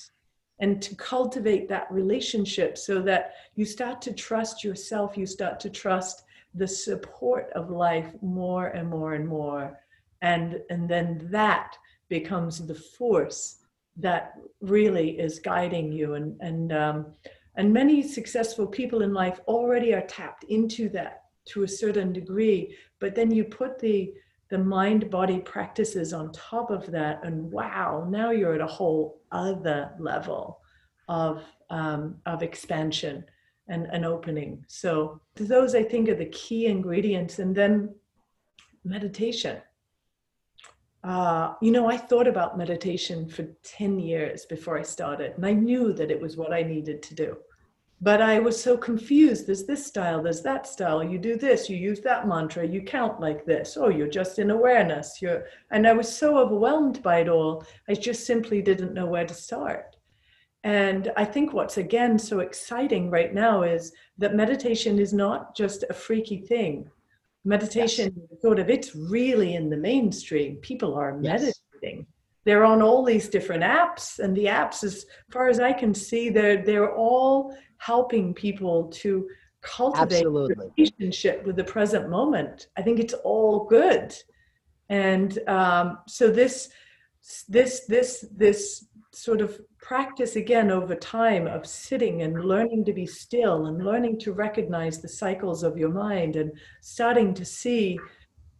[0.59, 5.69] and to cultivate that relationship so that you start to trust yourself you start to
[5.69, 6.23] trust
[6.55, 9.79] the support of life more and more and more.
[10.21, 11.77] And and then that
[12.09, 13.57] becomes the force
[13.97, 16.13] that really is guiding you.
[16.13, 17.05] And and um,
[17.55, 22.73] and many successful people in life already are tapped into that to a certain degree
[22.99, 24.13] but then you put the
[24.53, 29.19] the mind body practices on top of that and wow now you're at a whole
[29.31, 30.59] other level
[31.09, 33.25] of um, of expansion
[33.67, 34.63] and an opening.
[34.67, 37.39] So those i think are the key ingredients.
[37.39, 37.95] And then
[38.83, 39.61] meditation.
[41.03, 45.51] Uh, you know, I thought about meditation for 10 years before I started, and I
[45.51, 47.37] knew that it was what I needed to do.
[48.03, 49.47] But I was so confused.
[49.47, 51.01] There's this style, there's that style.
[51.03, 53.77] You do this, you use that mantra, you count like this.
[53.79, 55.21] Oh, you're just in awareness.
[55.21, 57.65] You're, and I was so overwhelmed by it all.
[57.87, 59.95] I just simply didn't know where to start.
[60.65, 65.85] And I think what's again so exciting right now is that meditation is not just
[65.89, 66.89] a freaky thing
[67.45, 68.41] meditation yes.
[68.41, 71.53] sort of it's really in the mainstream people are yes.
[71.81, 72.05] meditating
[72.45, 76.29] they're on all these different apps and the apps as far as i can see
[76.29, 79.27] they're they're all helping people to
[79.61, 80.55] cultivate Absolutely.
[80.55, 84.13] a relationship with the present moment i think it's all good
[84.89, 86.69] and um, so this
[87.47, 93.05] this this this sort of practice again over time of sitting and learning to be
[93.05, 97.99] still and learning to recognize the cycles of your mind and starting to see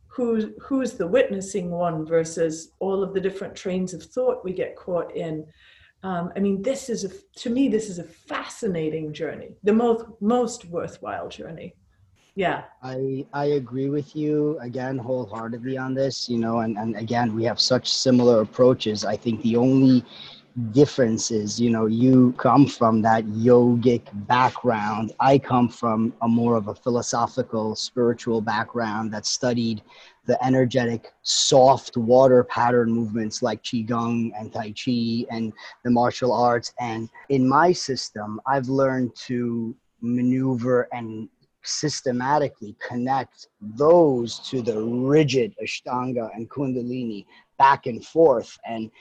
[0.07, 4.75] who's who's the witnessing one versus all of the different trains of thought we get
[4.75, 5.45] caught in
[6.03, 10.05] um, i mean this is a to me this is a fascinating journey the most
[10.21, 11.75] most worthwhile journey.
[12.35, 12.63] Yeah.
[12.81, 17.43] I i agree with you again wholeheartedly on this you know and and again we
[17.43, 19.05] have such similar approaches.
[19.05, 20.03] I think the only
[20.71, 21.59] differences.
[21.59, 25.11] You know you come from that yogic background.
[25.19, 29.81] I come from a more of a philosophical spiritual background that studied
[30.25, 35.51] the energetic soft water pattern movements like qigong and tai chi and
[35.83, 36.73] the martial arts.
[36.79, 41.29] And in my system i've learned to maneuver and
[41.63, 47.25] systematically connect those to the rigid ashtanga and kundalini
[47.57, 48.57] back and forth.
[48.65, 48.91] And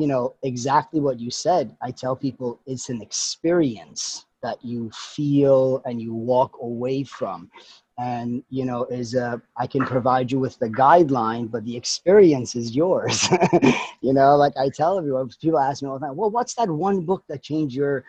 [0.00, 1.76] you know exactly what you said.
[1.82, 7.50] I tell people it's an experience that you feel and you walk away from.
[7.98, 12.56] And you know is uh, i can provide you with the guideline but the experience
[12.56, 13.28] is yours.
[14.02, 16.70] You know like i tell everyone people ask me all the time well what's that
[16.70, 18.04] one book that changed your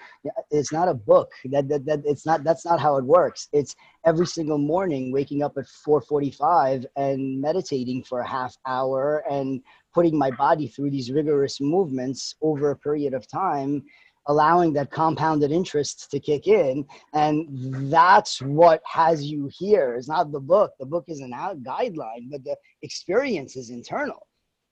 [0.52, 1.32] it's not a book.
[1.46, 3.50] That, that, that it's not that's not how it works.
[3.54, 3.76] It's
[4.06, 9.62] every single morning waking up at 4.45 and meditating for a half hour and
[9.94, 13.84] putting my body through these rigorous movements over a period of time
[14.28, 16.86] allowing that compounded interest to kick in.
[17.14, 17.48] And
[17.92, 19.96] that's what has you here.
[19.96, 20.74] It's not the book.
[20.80, 24.28] The book is an out guideline but the experience is internal.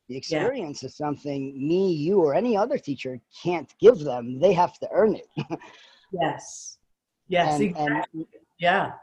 [0.08, 0.88] The experience yeah.
[0.88, 4.39] is something me you or any other teacher can't give them.
[4.39, 5.27] They have to earn it.
[6.12, 6.79] Yes.
[7.27, 8.21] Yes and, exactly.
[8.21, 8.25] and,
[8.58, 8.93] yeah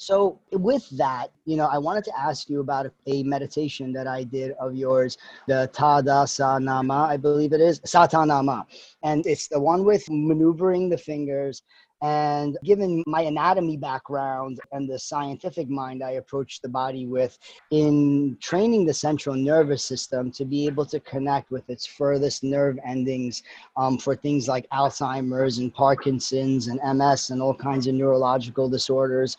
[0.00, 4.24] so, with that, you know, I wanted to ask you about a meditation that I
[4.24, 8.64] did of yours, the Tadasanama, I believe it is, Satanama.
[9.02, 11.64] And it's the one with maneuvering the fingers.
[12.02, 17.38] And given my anatomy background and the scientific mind I approach the body with,
[17.70, 22.78] in training the central nervous system to be able to connect with its furthest nerve
[22.86, 23.42] endings
[23.76, 29.36] um, for things like Alzheimer's and Parkinson's and MS and all kinds of neurological disorders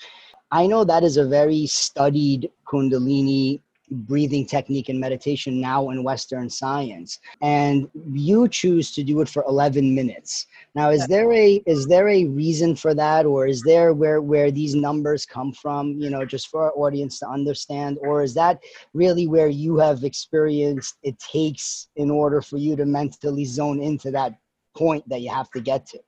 [0.52, 3.62] I know that is a very studied Kundalini
[3.92, 7.20] breathing technique and meditation now in Western science.
[7.42, 10.48] And you choose to do it for 11 minutes.
[10.76, 14.52] Now, is there a is there a reason for that, or is there where where
[14.52, 16.00] these numbers come from?
[16.00, 18.60] You know, just for our audience to understand, or is that
[18.94, 24.12] really where you have experienced it takes in order for you to mentally zone into
[24.12, 24.38] that
[24.76, 26.00] point that you have to get to?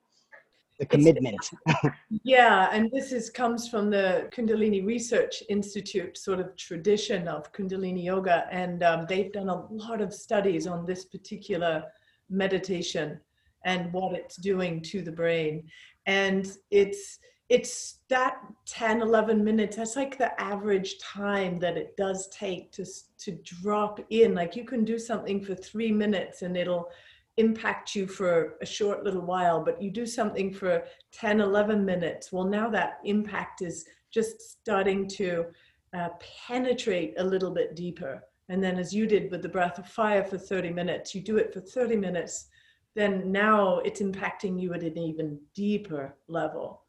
[0.84, 1.50] The commitment.
[2.24, 8.04] yeah, and this is comes from the Kundalini Research Institute sort of tradition of Kundalini
[8.04, 11.84] Yoga, and um, they've done a lot of studies on this particular
[12.30, 13.20] meditation
[13.66, 15.64] and what it's doing to the brain,
[16.06, 17.20] and it's
[17.50, 22.86] it's that 10 11 minutes that's like the average time that it does take to
[23.18, 26.90] to drop in like you can do something for 3 minutes and it'll
[27.38, 32.32] impact you for a short little while, but you do something for 10, 11 minutes.
[32.32, 35.46] Well, now that impact is just starting to
[35.94, 36.10] uh,
[36.48, 38.24] penetrate a little bit deeper.
[38.50, 41.38] And then, as you did with the breath of fire for 30 minutes, you do
[41.38, 42.48] it for 30 minutes,
[42.96, 46.84] then now it's impacting you at an even deeper level.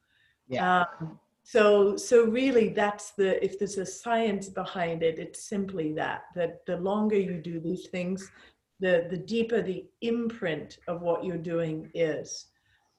[0.48, 0.84] Yeah.
[1.00, 6.22] Um, so so really that's the if there's a science behind it it's simply that
[6.34, 8.32] that the longer you do these things
[8.80, 12.46] the, the deeper the imprint of what you're doing is.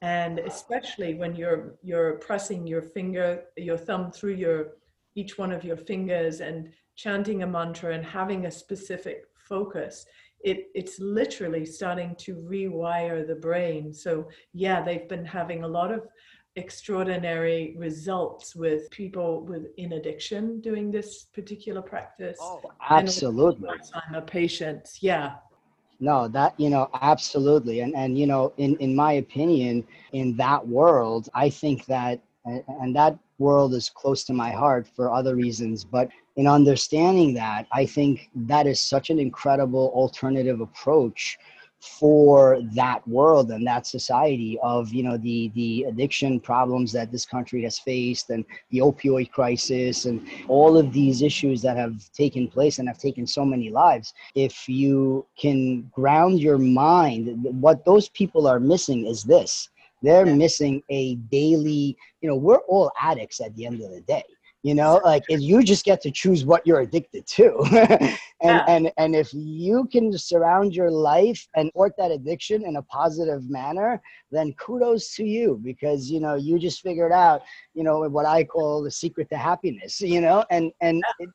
[0.02, 4.72] And especially when you're, you're pressing your finger, your thumb through your,
[5.14, 10.06] each one of your fingers and chanting a mantra and having a specific focus,
[10.40, 13.92] it, it's literally starting to rewire the brain.
[13.92, 16.06] So yeah, they've been having a lot of
[16.56, 22.38] extraordinary results with people with in addiction doing this particular practice.
[22.40, 23.68] Oh, absolutely.
[23.68, 25.34] Alzheimer patients, yeah.
[25.98, 30.66] No, that you know, absolutely, and and you know, in in my opinion, in that
[30.66, 35.84] world, I think that, and that world is close to my heart for other reasons,
[35.84, 41.38] but in understanding that, I think that is such an incredible alternative approach
[41.86, 47.24] for that world and that society of you know the the addiction problems that this
[47.24, 52.48] country has faced and the opioid crisis and all of these issues that have taken
[52.48, 54.14] place and have taken so many lives.
[54.34, 59.68] If you can ground your mind what those people are missing is this.
[60.02, 64.24] They're missing a daily you know we're all addicts at the end of the day
[64.66, 67.48] you know like if you just get to choose what you're addicted to.
[68.42, 68.64] And yeah.
[68.68, 73.48] and and if you can surround your life and work that addiction in a positive
[73.48, 77.40] manner then kudos to you because you know you just figured out
[77.72, 80.44] you know what i call the secret to happiness you know?
[80.50, 81.30] And and it,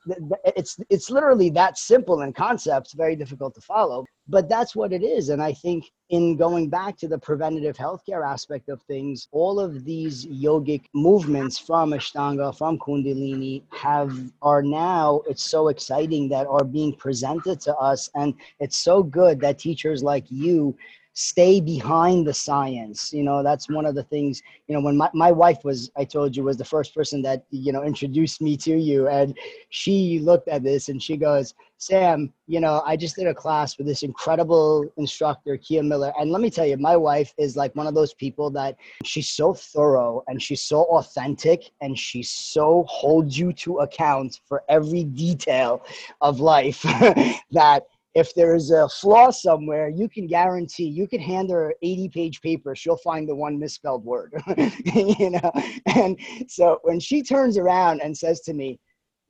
[0.56, 5.04] it's it's literally that simple in concept very difficult to follow but that's what it
[5.04, 9.60] is and i think in going back to the preventative healthcare aspect of things all
[9.60, 14.12] of these yogic movements from ashtanga from kundalini have
[14.42, 19.40] are now it's so exciting that are being presented to us and it's so good
[19.42, 20.76] that teachers like you
[21.14, 25.10] stay behind the science you know that's one of the things you know when my,
[25.14, 28.56] my wife was i told you was the first person that you know introduced me
[28.56, 29.38] to you and
[29.70, 33.78] she looked at this and she goes sam you know i just did a class
[33.78, 37.76] with this incredible instructor kia miller and let me tell you my wife is like
[37.76, 42.86] one of those people that she's so thorough and she's so authentic and she so
[42.88, 45.84] holds you to account for every detail
[46.22, 46.82] of life
[47.52, 47.84] that
[48.14, 52.42] if there's a flaw somewhere, you can guarantee you can hand her an 80 page
[52.42, 54.34] paper, she'll find the one misspelled word.
[54.94, 55.52] you know?
[55.96, 58.80] And so when she turns around and says to me,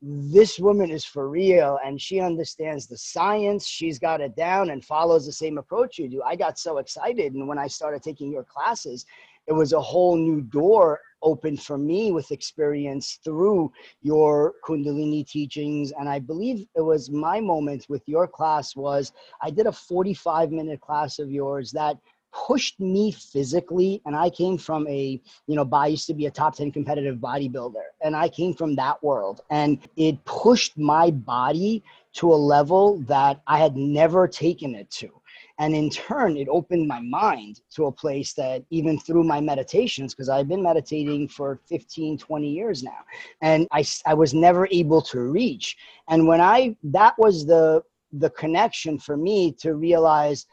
[0.02, 4.84] this woman is for real and she understands the science, she's got it down and
[4.84, 6.24] follows the same approach you do.
[6.24, 7.34] I got so excited.
[7.34, 9.06] And when I started taking your classes,
[9.46, 15.92] it was a whole new door opened for me with experience through your kundalini teachings.
[15.98, 20.52] And i believe it was my moment with your class was i did a 45
[20.52, 21.98] minute class of yours that
[22.34, 24.02] pushed me physically.
[24.06, 27.18] And i came from a you know i used to be a top 10 competitive
[27.18, 27.84] bodybuilder.
[28.02, 29.42] And i came from that world.
[29.50, 35.21] And it pushed my body to a level that i had never taken it to
[35.62, 40.12] and in turn, it opened my mind to a place that even through my meditations,
[40.12, 42.98] because I've been meditating for 15, 20 years now,
[43.44, 45.78] and I, I was never able to reach.
[46.10, 50.48] And when I, that was the, the connection for me to realize,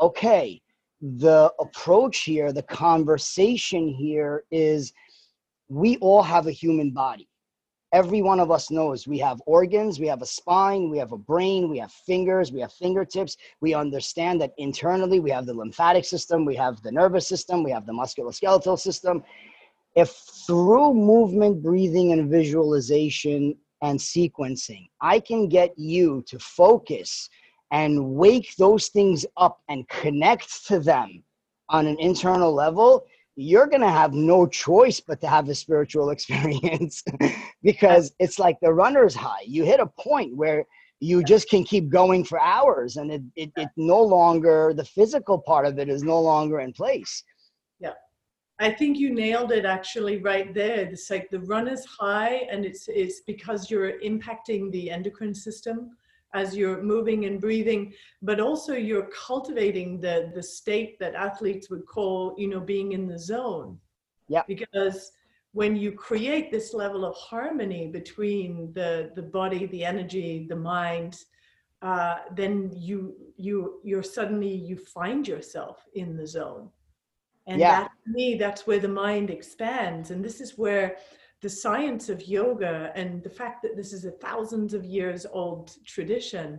[0.00, 0.62] okay,
[1.02, 4.94] the approach here, the conversation here is
[5.68, 7.28] we all have a human body
[7.94, 11.16] every one of us knows we have organs, we have a spine, we have a
[11.16, 13.36] brain, we have fingers, we have fingertips.
[13.60, 17.70] We understand that internally we have the lymphatic system, we have the nervous system, we
[17.70, 19.22] have the musculoskeletal system.
[19.94, 20.10] If
[20.44, 27.30] through movement, breathing, and visualization and sequencing, I can get you to focus
[27.70, 31.22] and wake those things up and connect to them
[31.68, 33.06] on an internal level,
[33.36, 37.02] you're going to have no choice but to have a spiritual experience
[37.62, 39.42] because it's like the runner's high.
[39.46, 40.64] You hit a point where
[41.00, 45.38] you just can keep going for hours and it, it, it no longer, the physical
[45.38, 47.22] part of it is no longer in place.
[47.80, 47.92] Yeah.
[48.60, 50.80] I think you nailed it actually right there.
[50.80, 55.90] It's like the runner's high and it's, it's because you're impacting the endocrine system
[56.34, 61.86] as you're moving and breathing but also you're cultivating the the state that athletes would
[61.86, 63.78] call you know being in the zone.
[64.28, 64.42] Yeah.
[64.46, 65.12] Because
[65.52, 71.16] when you create this level of harmony between the the body the energy the mind
[71.82, 76.70] uh, then you you you're suddenly you find yourself in the zone.
[77.46, 77.82] And yeah.
[77.82, 80.10] that to me that's where the mind expands.
[80.10, 80.96] And this is where
[81.44, 85.76] the science of yoga and the fact that this is a thousands of years old
[85.84, 86.58] tradition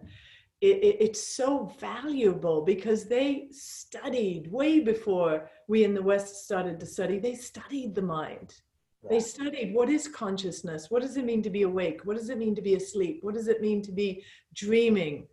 [0.61, 6.79] it, it, it's so valuable because they studied way before we in the west started
[6.79, 7.17] to study.
[7.17, 8.53] They studied the mind.
[9.01, 9.09] Yeah.
[9.09, 12.39] they studied what is consciousness what does it mean to be awake what does it
[12.39, 14.23] mean to be asleep what does it mean to be
[14.53, 15.27] dreaming?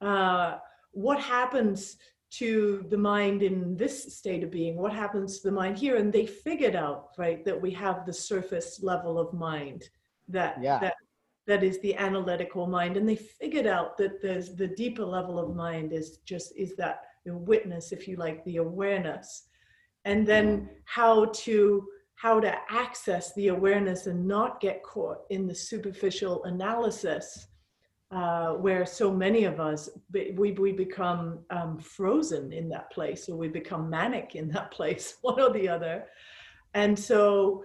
[0.00, 0.56] Uh,
[0.92, 1.98] what happens
[2.28, 5.96] to the mind in this state of being what happens to the mind here?
[5.96, 9.84] And they figured out right that we have the surface level of mind
[10.28, 10.78] that yeah.
[10.80, 10.94] that
[11.46, 12.96] that is the analytical mind.
[12.96, 17.02] And they figured out that there's the deeper level of mind is just is that
[17.24, 19.48] the witness if you like the awareness.
[20.04, 20.66] And then mm-hmm.
[20.84, 27.46] how to how to access the awareness and not get caught in the superficial analysis
[28.10, 33.36] uh, where so many of us we, we become um, frozen in that place or
[33.36, 36.06] we become manic in that place one or the other.
[36.74, 37.64] And so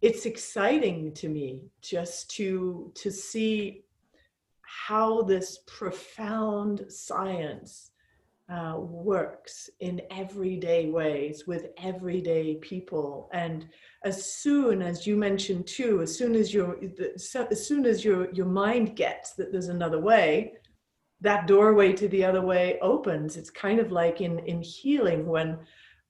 [0.00, 3.84] it's exciting to me just to to see
[4.62, 7.91] how this profound science
[8.52, 13.30] uh, works in everyday ways with everyday people.
[13.32, 13.66] And
[14.04, 16.76] as soon as you mentioned too as soon as your
[17.50, 20.52] as soon as your your mind gets that there's another way
[21.22, 23.36] that doorway to the other way opens.
[23.36, 25.58] It's kind of like in in healing when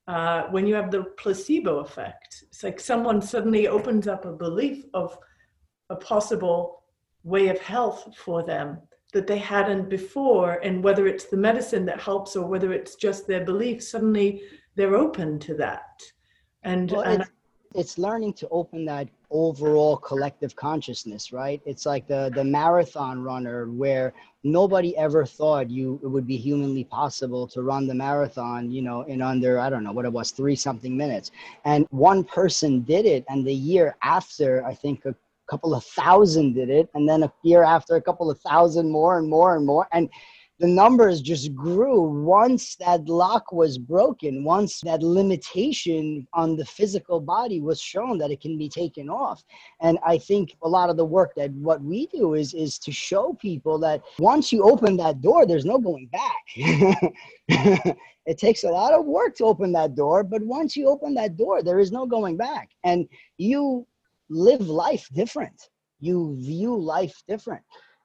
[0.08, 2.44] uh, when you have the placebo effect.
[2.48, 5.16] It's like someone suddenly opens up a belief of
[5.90, 6.82] a possible
[7.22, 8.78] way of health for them
[9.12, 13.26] that they hadn't before and whether it's the medicine that helps or whether it's just
[13.26, 14.42] their belief suddenly
[14.74, 16.02] they're open to that.
[16.62, 17.30] And, well, and it's,
[17.74, 21.60] it's learning to open that overall collective consciousness right?
[21.66, 26.84] It's like the the marathon runner where nobody ever thought you it would be humanly
[26.84, 30.30] possible to run the marathon you know in under i don't know what it was
[30.30, 31.30] three something minutes.
[31.64, 35.14] And one person did it and the year after i think a
[35.52, 39.18] couple of thousand did it and then a year after a couple of thousand more
[39.18, 40.08] and more and more and
[40.60, 47.20] the numbers just grew once that lock was broken once that limitation on the physical
[47.20, 49.42] body was shown that it can be taken off.
[49.80, 52.92] And i think a lot of the work that what we do is is to
[52.92, 56.44] show people that once you open that door there's no going back.
[58.24, 61.36] It takes a lot of work to open that door but once you open that
[61.36, 62.70] door there is no going back.
[62.84, 63.84] And you
[64.32, 65.70] live life different.
[66.00, 67.62] You view life different.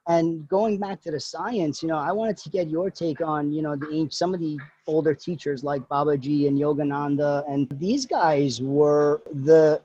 [0.07, 3.51] And going back to the science, you know, I wanted to get your take on,
[3.51, 8.61] you know, the some of the older teachers like Babaji and Yogananda, and these guys
[8.61, 9.81] were the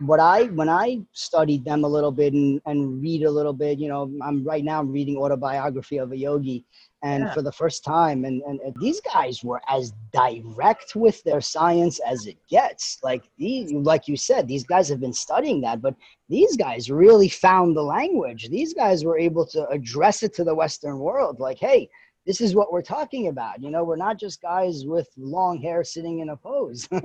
[0.00, 3.78] what I when I studied them a little bit and, and read a little bit,
[3.78, 6.64] you know, I'm right now I'm reading autobiography of a yogi,
[7.04, 7.34] and yeah.
[7.34, 12.00] for the first time and, and, and these guys were as direct with their science
[12.00, 12.98] as it gets.
[13.02, 15.94] Like these like you said these guys have been studying that but
[16.28, 18.48] these guys really found the language.
[18.48, 21.38] These guys were able to address it to the western world.
[21.38, 21.88] Like hey
[22.26, 23.62] this is what we're talking about.
[23.62, 26.88] You know we're not just guys with long hair sitting in a pose.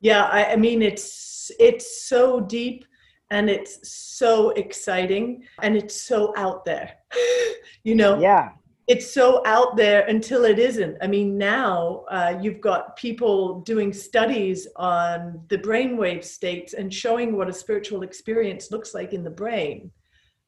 [0.00, 2.84] Yeah I, I mean it's it's so deep
[3.30, 6.94] and it's so exciting and it's so out there
[7.88, 8.20] you know?
[8.20, 8.50] Yeah.
[8.86, 10.96] It's so out there until it isn't.
[11.02, 17.36] I mean now uh, you've got people doing studies on the brainwave states and showing
[17.36, 19.90] what a spiritual experience looks like in the brain.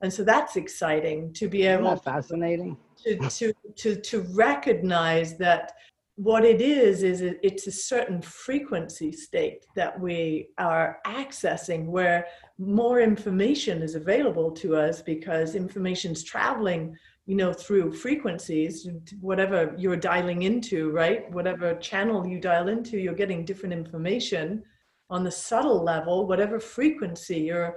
[0.02, 2.78] And so that's exciting to be able fascinating?
[3.04, 5.72] to, to to to recognize that
[6.16, 12.26] what it is is it's a certain frequency state that we are accessing where
[12.60, 16.94] more information is available to us because information is traveling
[17.24, 18.86] you know through frequencies
[19.20, 21.30] whatever you're dialing into right?
[21.32, 24.62] Whatever channel you dial into you're getting different information
[25.08, 27.76] on the subtle level whatever frequency you're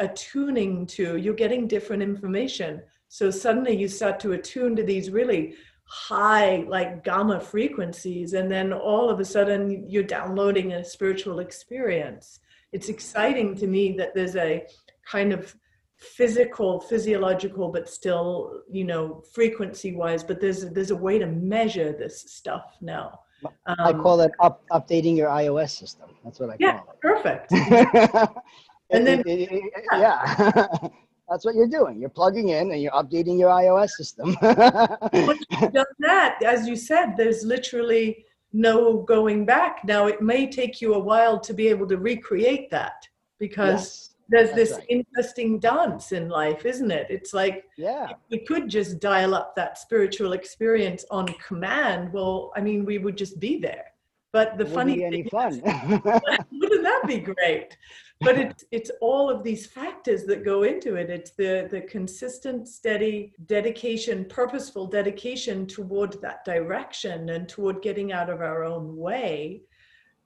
[0.00, 2.82] attuning to you're getting different information.
[3.08, 5.54] So suddenly you start to attune to these really
[5.84, 12.40] high like gamma frequencies and then all of a sudden you're downloading a spiritual experience
[12.72, 14.64] it's exciting to me that there's a
[15.10, 15.54] kind of
[15.96, 21.92] physical physiological but still you know frequency wise but there's there's a way to measure
[21.92, 23.18] this stuff now.
[23.66, 26.10] Um, i call it up, updating your ios system.
[26.24, 27.00] That's what i yeah, call it.
[27.00, 27.52] perfect.
[28.90, 30.66] And then it, it, it, yeah.
[31.28, 32.00] That's what you're doing.
[32.00, 34.36] You're plugging in and you're updating your iOS system.
[34.42, 39.84] Once you've done that, as you said, there's literally no going back.
[39.84, 43.06] Now, it may take you a while to be able to recreate that
[43.38, 44.86] because yes, there's this right.
[44.88, 47.06] interesting dance in life, isn't it?
[47.10, 52.12] It's like, yeah, we could just dial up that spiritual experience on command.
[52.12, 53.86] Well, I mean, we would just be there.
[54.32, 55.60] But the funny be any fun.
[55.64, 57.76] wouldn't that be great?
[58.20, 61.08] But it's it's all of these factors that go into it.
[61.08, 68.28] It's the the consistent steady dedication purposeful dedication toward that direction and toward getting out
[68.28, 69.62] of our own way.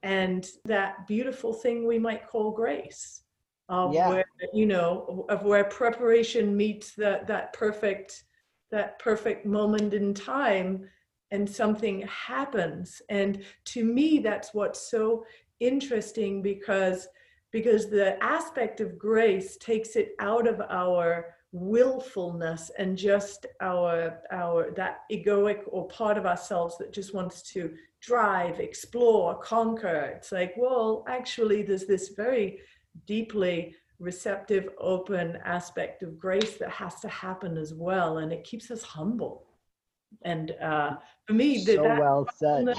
[0.02, 3.22] And that beautiful thing we might call grace
[3.68, 4.08] of yeah.
[4.08, 8.24] where you know of where preparation meets that that perfect
[8.70, 10.84] that perfect moment in time
[11.30, 13.00] and something happens.
[13.08, 15.24] And to me that's what's so
[15.60, 17.06] interesting because
[17.54, 24.72] because the aspect of grace takes it out of our willfulness and just our our
[24.72, 30.12] that egoic or part of ourselves that just wants to drive explore conquer.
[30.16, 32.58] It's like well actually there's this very
[33.06, 38.72] deeply receptive open aspect of grace that has to happen as well and it keeps
[38.72, 39.46] us humble.
[40.22, 42.74] And uh for me so that, well said.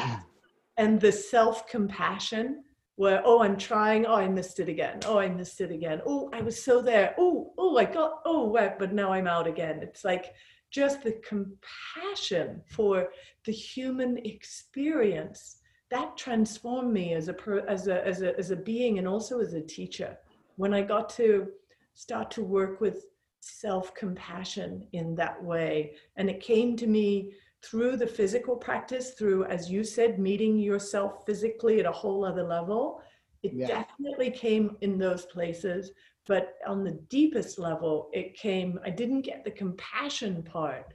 [0.76, 2.66] and the self-compassion
[2.96, 4.06] where oh i'm trying.
[4.06, 5.00] Oh i missed it again.
[5.06, 6.02] Oh i missed it again.
[6.06, 7.16] Oh i was so there.
[7.18, 9.80] Oh oh i got oh wait, but now i'm out again.
[9.82, 10.34] It's like
[10.72, 13.10] just the compassion for
[13.46, 15.58] the human experience
[15.92, 19.40] that transformed me as a per, as a as a as a being and also
[19.40, 20.18] as a teacher.
[20.56, 21.48] When i got to
[21.94, 23.06] start to work with
[23.42, 27.32] self compassion in that way and it came to me
[27.66, 32.44] through the physical practice, through, as you said, meeting yourself physically at a whole other
[32.44, 33.02] level,
[33.44, 33.68] it yeah.
[33.68, 35.92] definitely came in those places.
[36.28, 40.94] But on the deepest level, it came, I didn't get the compassion part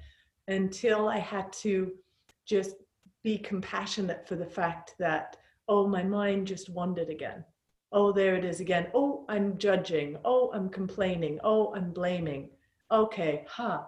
[0.48, 1.92] until I had to
[2.46, 2.76] just
[3.22, 5.36] be compassionate for the fact that,
[5.68, 7.44] oh, my mind just wandered again.
[7.92, 8.88] Oh, there it is again.
[8.94, 10.18] Oh, I'm judging.
[10.24, 11.38] Oh, I'm complaining.
[11.42, 12.50] Oh, I'm blaming.
[12.90, 13.82] Okay, huh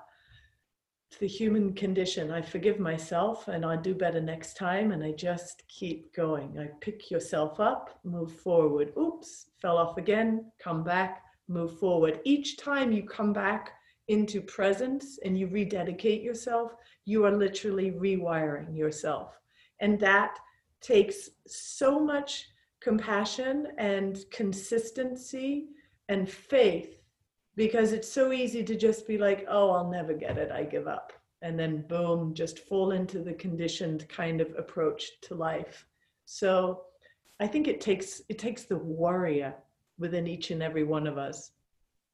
[1.18, 2.30] the human condition.
[2.30, 4.92] I forgive myself and I do better next time.
[4.92, 6.58] And I just keep going.
[6.58, 8.92] I pick yourself up, move forward.
[8.98, 12.20] Oops, fell off again, come back, move forward.
[12.24, 13.72] Each time you come back
[14.08, 16.72] into presence and you rededicate yourself,
[17.04, 19.38] you are literally rewiring yourself.
[19.80, 20.38] And that
[20.80, 22.46] takes so much
[22.80, 25.68] compassion and consistency
[26.08, 27.01] and faith
[27.57, 30.86] because it's so easy to just be like, oh, I'll never get it, I give
[30.86, 31.12] up.
[31.42, 35.86] And then boom, just fall into the conditioned kind of approach to life.
[36.24, 36.84] So
[37.40, 39.55] I think it takes it takes the warrior
[39.98, 41.50] within each and every one of us.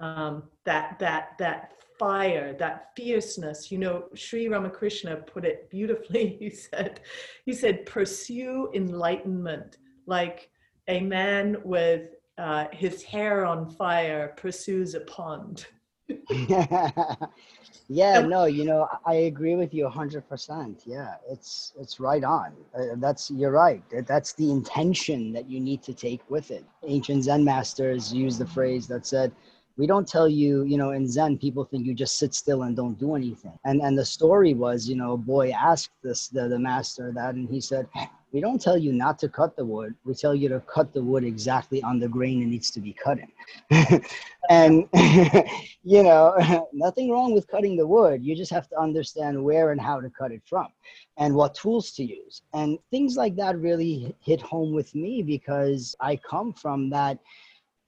[0.00, 3.70] Um, that that that fire, that fierceness.
[3.70, 6.36] You know, Sri Ramakrishna put it beautifully.
[6.40, 7.00] He said,
[7.44, 10.50] he said, pursue enlightenment like
[10.86, 15.66] a man with uh, his hair on fire pursues a pond.
[16.30, 20.82] yeah, no, you know, I agree with you 100%.
[20.86, 22.52] Yeah, it's it's right on.
[22.74, 23.82] Uh, that's you're right.
[24.06, 26.64] That's the intention that you need to take with it.
[26.86, 29.32] Ancient Zen masters use the phrase that said,
[29.76, 32.74] we don't tell you, you know, in Zen, people think you just sit still and
[32.74, 33.56] don't do anything.
[33.64, 37.34] And and the story was, you know, a boy asked this the, the master that,
[37.34, 37.86] and he said,
[38.32, 39.94] we don't tell you not to cut the wood.
[40.04, 42.92] We tell you to cut the wood exactly on the grain it needs to be
[42.92, 44.02] cut in.
[44.50, 44.88] and
[45.82, 48.22] you know, nothing wrong with cutting the wood.
[48.22, 50.68] You just have to understand where and how to cut it from
[51.16, 52.42] and what tools to use.
[52.52, 57.18] And things like that really hit home with me because I come from that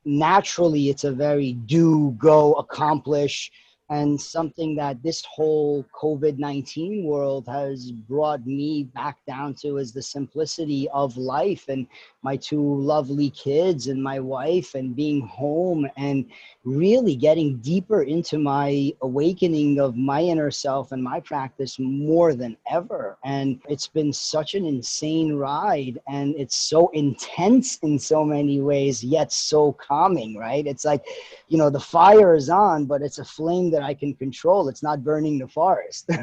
[0.07, 3.51] naturally it's a very do go accomplish
[3.91, 9.93] and something that this whole COVID 19 world has brought me back down to is
[9.93, 11.87] the simplicity of life and
[12.23, 16.25] my two lovely kids and my wife and being home and
[16.65, 22.57] really getting deeper into my awakening of my inner self and my practice more than
[22.71, 23.17] ever.
[23.25, 29.03] And it's been such an insane ride and it's so intense in so many ways,
[29.03, 30.67] yet so calming, right?
[30.67, 31.05] It's like,
[31.49, 34.69] you know, the fire is on, but it's a flame that I can control.
[34.69, 36.09] It's not burning the forest.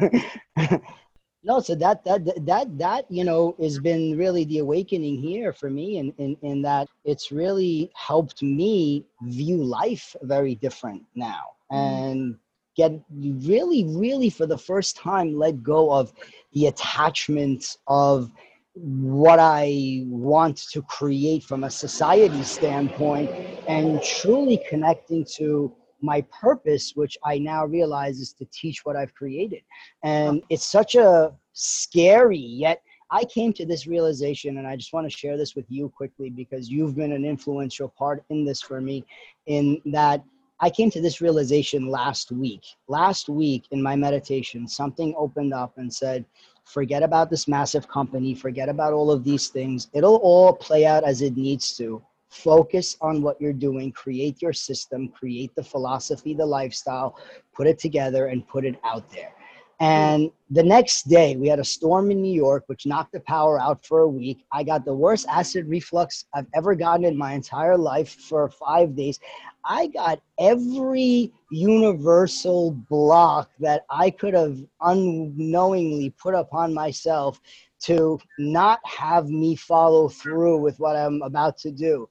[1.44, 5.70] no so that that that that you know has been really the awakening here for
[5.70, 11.78] me in, in in that it's really helped me view life very different now mm.
[11.78, 12.36] and
[12.76, 16.12] get really really for the first time let go of
[16.54, 18.32] the attachment of
[18.80, 23.32] what I want to create from a society standpoint
[23.68, 29.14] and truly connecting to my purpose, which I now realize is to teach what I've
[29.16, 29.64] created.
[30.04, 35.10] And it's such a scary, yet I came to this realization, and I just want
[35.10, 38.82] to share this with you quickly because you've been an influential part in this for
[38.82, 39.06] me,
[39.46, 40.24] in that
[40.60, 42.64] I came to this realization last week.
[42.88, 46.26] Last week in my meditation, something opened up and said,
[46.66, 49.88] forget about this massive company, forget about all of these things.
[49.94, 54.54] It'll all play out as it needs to focus on what you're doing create your
[54.54, 57.18] system create the philosophy the lifestyle
[57.54, 59.34] put it together and put it out there.
[59.80, 63.60] And the next day we had a storm in new york which knocked the power
[63.60, 64.44] out for a week.
[64.52, 68.96] I got the worst acid reflux i've ever gotten in my entire life for five
[68.96, 69.20] days.
[69.64, 77.40] I got every universal block that i could have unknowingly put upon myself
[77.84, 82.10] to not have me follow through with what I'm about to do.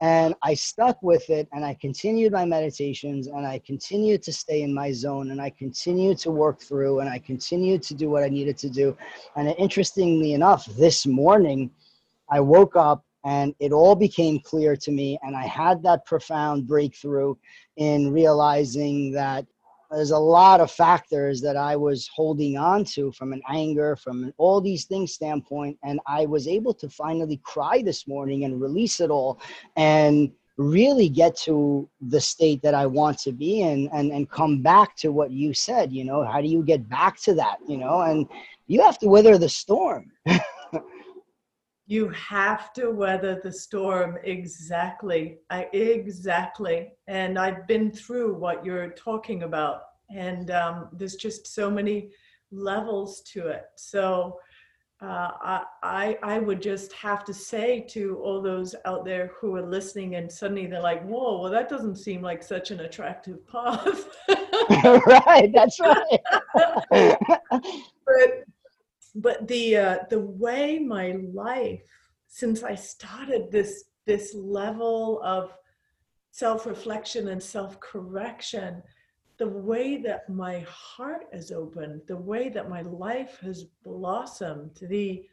[0.00, 4.62] And I stuck with it and I continued my meditations and I continued to stay
[4.62, 8.22] in my zone and I continued to work through and I continued to do what
[8.22, 8.96] I needed to do.
[9.36, 11.70] And interestingly enough, this morning
[12.28, 16.66] I woke up and it all became clear to me and I had that profound
[16.66, 17.34] breakthrough
[17.76, 19.46] in realizing that
[19.90, 24.24] there's a lot of factors that I was holding on to from an anger, from
[24.24, 25.78] an all these things standpoint.
[25.82, 29.40] And I was able to finally cry this morning and release it all
[29.76, 34.62] and really get to the state that I want to be in and, and come
[34.62, 37.76] back to what you said, you know, how do you get back to that, you
[37.76, 38.28] know, and
[38.66, 40.12] you have to weather the storm.
[41.86, 46.92] you have to weather the storm exactly I, exactly.
[47.08, 52.10] And i've been through what you're talking about and um, there's just so many
[52.50, 53.64] levels to it.
[53.76, 54.38] So
[55.02, 59.66] uh, I, I would just have to say to all those out there who are
[59.66, 64.08] listening and suddenly they're like whoa well that doesn't seem like such an attractive path.
[65.06, 66.20] Right that's right.
[68.06, 68.44] But
[69.14, 71.82] but the uh, the way my life
[72.26, 75.52] since I started this this level of
[76.32, 78.82] self reflection and self correction,
[79.38, 85.24] the way that my heart is opened, the way that my life has blossomed, the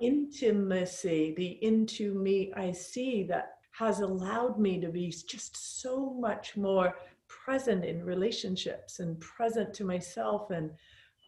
[0.00, 6.56] intimacy, the into me I see that has allowed me to be just so much
[6.56, 6.94] more
[7.28, 10.70] present in relationships and present to myself and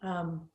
[0.01, 0.49] um,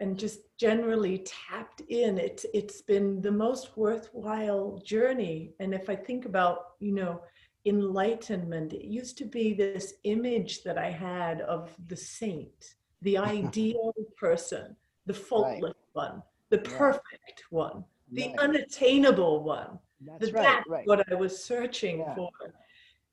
[0.00, 5.94] and just generally tapped in it's it's been the most worthwhile journey and if i
[5.94, 7.20] think about you know
[7.66, 13.92] enlightenment it used to be this image that i had of the saint the ideal
[14.16, 14.74] person
[15.06, 16.10] the faultless right.
[16.10, 17.44] one the perfect yeah.
[17.50, 18.38] one the right.
[18.40, 20.86] unattainable one that's, right, that's right.
[20.86, 22.14] what i was searching yeah.
[22.14, 22.30] for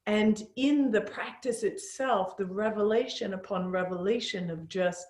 [0.05, 5.05] and in the practice itself the revelation upon revelation of just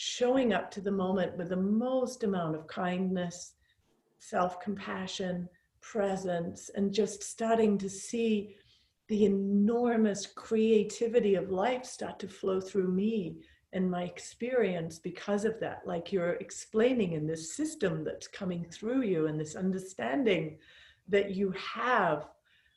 [0.00, 3.54] showing up to the moment with the most amount of kindness,
[4.20, 5.48] self compassion,
[5.80, 8.54] presence, and just starting to see
[9.08, 13.38] the enormous creativity of life start to flow through me
[13.72, 15.82] and my experience because of that.
[15.84, 20.58] Like you're explaining in this system that's coming through you and this understanding
[21.08, 22.28] that you have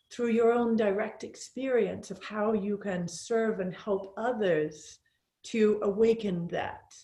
[0.09, 4.97] through your own direct experience of how you can serve and help others
[5.43, 6.95] to awaken that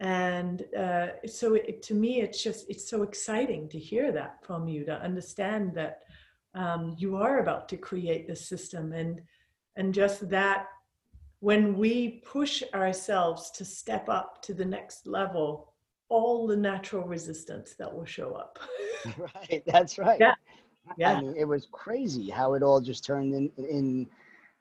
[0.00, 4.68] and uh, so it, to me it's just it's so exciting to hear that from
[4.68, 6.02] you to understand that
[6.54, 8.92] um, you are about to create this system.
[8.92, 9.20] And
[9.76, 10.66] and just that
[11.40, 15.72] when we push ourselves to step up to the next level
[16.08, 18.58] all the natural resistance that will show up.
[19.16, 20.18] Right that's right.
[20.20, 20.34] Yeah
[20.96, 21.12] yeah.
[21.12, 24.06] I mean, it was crazy how it all just turned in in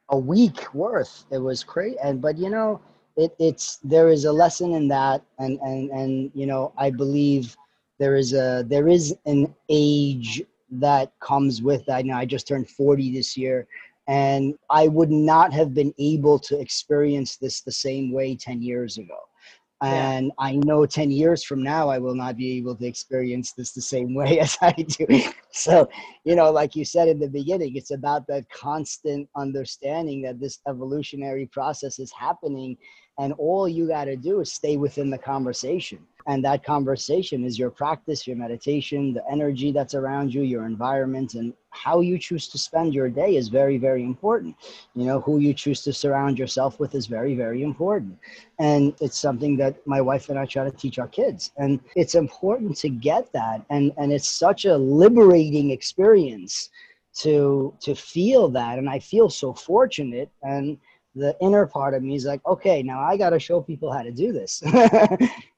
[0.10, 1.26] a week worth.
[1.32, 2.82] It was crazy and but you know
[3.18, 7.58] it, it's there is a lesson in that and and and you know i believe
[8.00, 12.06] there is a there is an age that comes with that.
[12.06, 13.68] Now i just turned 40 this year
[14.08, 18.98] and i would not have been able to experience this the same way 10 years
[18.98, 19.27] ago
[19.82, 20.32] and yeah.
[20.40, 23.82] i know 10 years from now i will not be able to experience this the
[23.82, 25.22] same way as i do
[25.52, 25.88] so
[26.24, 30.60] you know like you said in the beginning it's about that constant understanding that this
[30.68, 32.76] evolutionary process is happening
[33.20, 37.58] and all you got to do is stay within the conversation and that conversation is
[37.58, 42.48] your practice your meditation the energy that's around you your environment and how you choose
[42.48, 44.56] to spend your day is very very important.
[44.96, 48.18] You know who you choose to surround yourself with is very very important.
[48.60, 51.52] And it's something that my wife and i try to teach our kids.
[51.58, 53.66] And it's important to get that.
[53.70, 56.70] And and it's such a liberating experience
[57.18, 58.80] to to feel that.
[58.80, 60.30] And i feel so fortunate.
[60.44, 60.78] And
[61.16, 64.04] the inner part of me is like, okay, now I got to show people how
[64.04, 64.62] to do this.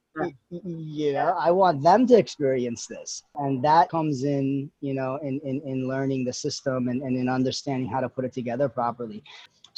[0.49, 3.23] you know, I want them to experience this.
[3.35, 7.29] And that comes in, you know, in, in, in learning the system and, and in
[7.29, 9.23] understanding how to put it together properly.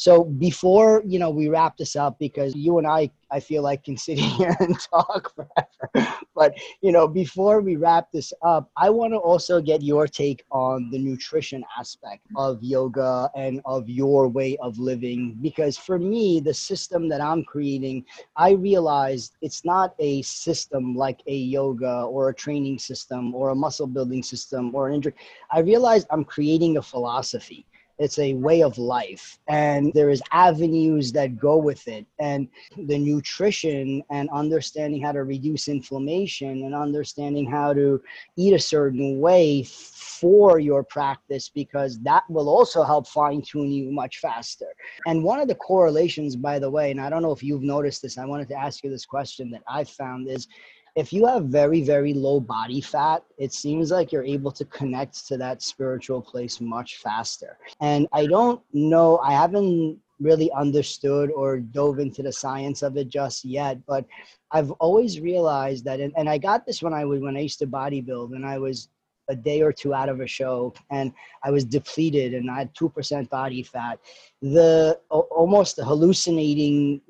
[0.01, 3.83] So before you know we wrap this up, because you and I, I feel like
[3.83, 6.15] can sit here and talk forever.
[6.33, 10.43] But you know, before we wrap this up, I want to also get your take
[10.51, 15.37] on the nutrition aspect of yoga and of your way of living.
[15.39, 18.03] Because for me, the system that I'm creating,
[18.35, 23.55] I realized it's not a system like a yoga or a training system or a
[23.55, 25.13] muscle building system or an injury.
[25.51, 27.67] I realized I'm creating a philosophy
[28.01, 32.47] it's a way of life and there is avenues that go with it and
[32.87, 38.01] the nutrition and understanding how to reduce inflammation and understanding how to
[38.37, 43.91] eat a certain way for your practice because that will also help fine tune you
[43.91, 44.67] much faster.
[45.05, 48.01] And one of the correlations, by the way, and I don't know if you've noticed
[48.01, 50.47] this, I wanted to ask you this question that I've found is
[50.95, 55.27] if you have very, very low body fat, it seems like you're able to connect
[55.27, 57.57] to that spiritual place much faster.
[57.79, 63.07] And I don't know, I haven't really understood or dove into the science of it
[63.07, 64.05] just yet, but
[64.51, 67.67] I've always realized that, and, I got this when I was when I used to
[67.67, 68.89] bodybuild, and I was
[69.29, 71.13] a day or two out of a show and
[71.43, 73.99] I was depleted and I had 2% body fat,
[74.41, 77.01] the almost hallucinating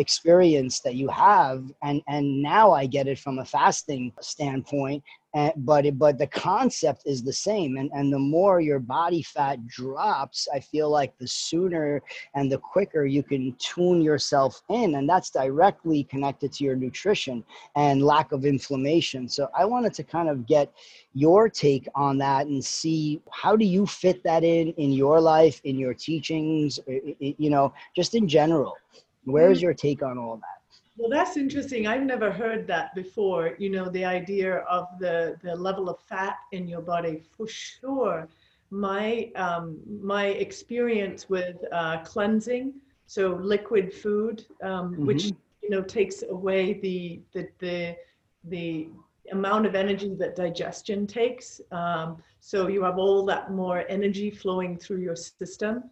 [0.00, 5.02] experience that you have and and now i get it from a fasting standpoint
[5.34, 9.22] and, but it, but the concept is the same and and the more your body
[9.22, 12.02] fat drops i feel like the sooner
[12.34, 17.44] and the quicker you can tune yourself in and that's directly connected to your nutrition
[17.76, 19.28] and lack of inflammation.
[19.28, 20.72] So i wanted to kind of get
[21.14, 25.60] your take on that and see how do you fit that in in your life
[25.64, 28.76] in your teachings you know just in general
[29.24, 29.62] Where's mm.
[29.62, 30.60] your take on all that?
[30.96, 31.86] Well, that's interesting.
[31.86, 33.54] I've never heard that before.
[33.58, 38.28] You know, the idea of the the level of fat in your body, for sure.
[38.70, 42.74] My um, my experience with uh, cleansing,
[43.06, 45.06] so liquid food, um, mm-hmm.
[45.06, 45.24] which
[45.62, 47.96] you know takes away the the the
[48.44, 48.88] the
[49.32, 51.60] amount of energy that digestion takes.
[51.72, 55.84] Um, so you have all that more energy flowing through your system.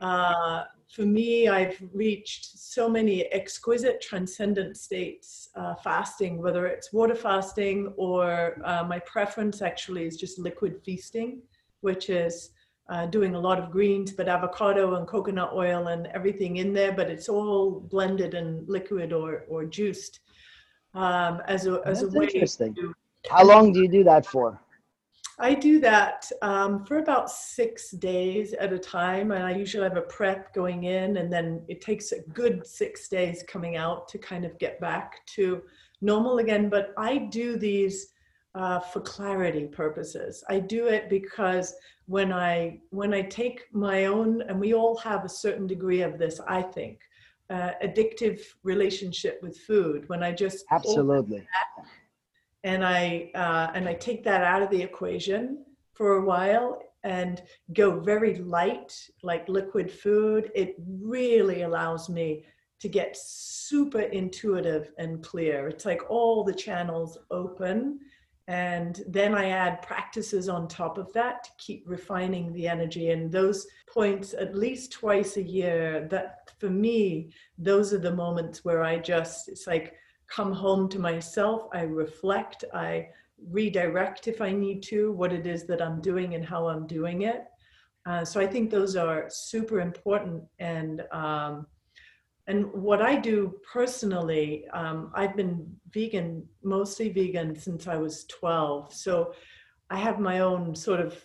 [0.00, 7.14] Uh, for me, I've reached so many exquisite transcendent states uh, fasting, whether it's water
[7.14, 11.42] fasting or uh, my preference actually is just liquid feasting,
[11.80, 12.50] which is
[12.88, 16.90] uh, doing a lot of greens, but avocado and coconut oil and everything in there,
[16.90, 20.18] but it's all blended and liquid or, or juiced
[20.94, 22.24] um, as a, as That's a way.
[22.24, 22.74] Interesting.
[22.74, 22.92] To,
[23.30, 24.60] How long do you do that for?
[25.40, 29.96] I do that um, for about six days at a time, and I usually have
[29.96, 34.18] a prep going in, and then it takes a good six days coming out to
[34.18, 35.62] kind of get back to
[36.02, 36.68] normal again.
[36.68, 38.08] But I do these
[38.54, 40.44] uh, for clarity purposes.
[40.48, 41.74] I do it because
[42.06, 46.18] when I when I take my own, and we all have a certain degree of
[46.18, 47.00] this, I think,
[47.48, 50.06] uh, addictive relationship with food.
[50.08, 51.46] When I just absolutely
[52.64, 57.42] and I uh, and I take that out of the equation for a while and
[57.72, 60.50] go very light, like liquid food.
[60.54, 62.44] It really allows me
[62.80, 65.68] to get super intuitive and clear.
[65.68, 68.00] It's like all the channels open.
[68.48, 73.10] And then I add practices on top of that to keep refining the energy.
[73.10, 78.64] And those points, at least twice a year, that for me, those are the moments
[78.64, 79.94] where I just, it's like,
[80.30, 83.08] come home to myself, I reflect, I
[83.50, 87.22] redirect if I need to what it is that I'm doing and how I'm doing
[87.22, 87.44] it.
[88.06, 90.42] Uh, so I think those are super important.
[90.58, 91.66] And um,
[92.46, 98.92] and what I do personally, um, I've been vegan, mostly vegan since I was 12.
[98.92, 99.34] So
[99.88, 101.16] I have my own sort of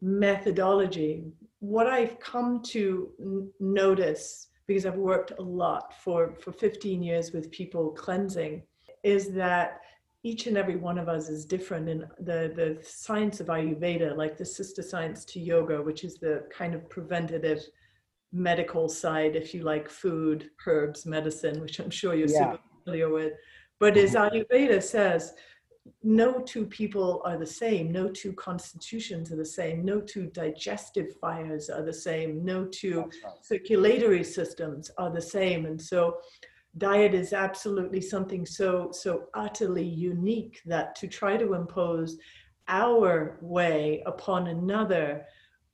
[0.00, 1.24] methodology.
[1.60, 7.32] What I've come to n- notice because I've worked a lot for, for 15 years
[7.32, 8.62] with people cleansing,
[9.02, 9.80] is that
[10.22, 14.38] each and every one of us is different in the, the science of Ayurveda, like
[14.38, 17.60] the sister science to yoga, which is the kind of preventative
[18.32, 22.52] medical side, if you like, food, herbs, medicine, which I'm sure you're yeah.
[22.52, 23.34] super familiar with.
[23.78, 24.14] But as.
[24.14, 25.34] Ayurveda says,
[26.02, 27.90] no two people are the same.
[27.90, 29.84] No two constitutions are the same.
[29.84, 32.44] No two digestive fires are the same.
[32.44, 33.10] No two
[33.40, 35.66] circulatory systems are the same.
[35.66, 36.18] And so,
[36.78, 42.16] diet is absolutely something so so utterly unique that to try to impose
[42.68, 45.26] our way upon another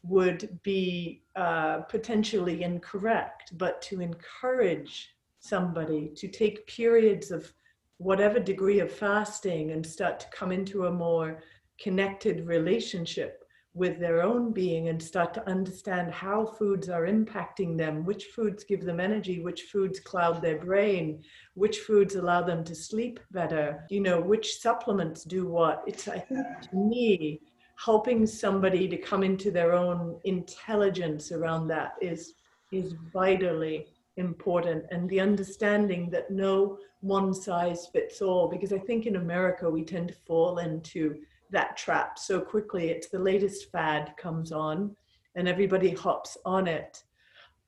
[0.03, 3.57] would be uh, potentially incorrect.
[3.59, 7.53] But to encourage somebody to take periods of
[7.99, 11.43] whatever degree of fasting and start to come into a more
[11.81, 13.45] connected relationship
[13.75, 18.65] with their own being and start to understand how foods are impacting them, which foods
[18.65, 21.23] give them energy, which foods cloud their brain,
[21.55, 25.83] which foods allow them to sleep better, you know, which supplements do what.
[25.87, 27.41] It's, I think, to me,
[27.77, 32.35] helping somebody to come into their own intelligence around that is
[32.71, 33.87] is vitally
[34.19, 39.69] important and the understanding that no one size fits all because i think in america
[39.69, 41.17] we tend to fall into
[41.51, 44.95] that trap so quickly it's the latest fad comes on
[45.39, 47.03] and everybody hops on it.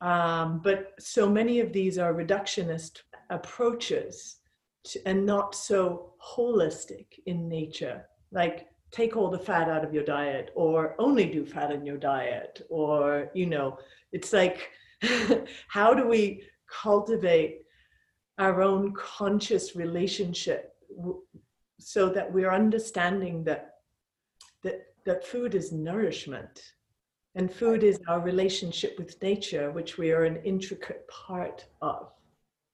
[0.01, 4.39] Um, but so many of these are reductionist approaches
[4.85, 8.07] to, and not so holistic in nature.
[8.33, 11.97] Like take all the fat out of your diet or only do fat in your
[11.97, 13.79] diet or you know
[14.11, 14.71] it's like
[15.69, 16.43] how do we
[16.83, 17.63] cultivate
[18.41, 20.75] our own conscious relationship
[21.79, 23.75] so that we're understanding that
[24.63, 26.75] that that food is nourishment.
[27.37, 32.11] And food is our relationship with nature which we are an intricate part of.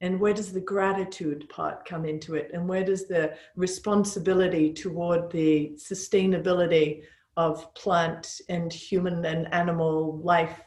[0.00, 2.50] And where does the gratitude part come into it?
[2.54, 7.02] And where does the responsibility toward the sustainability
[7.36, 10.60] of plant and human and animal life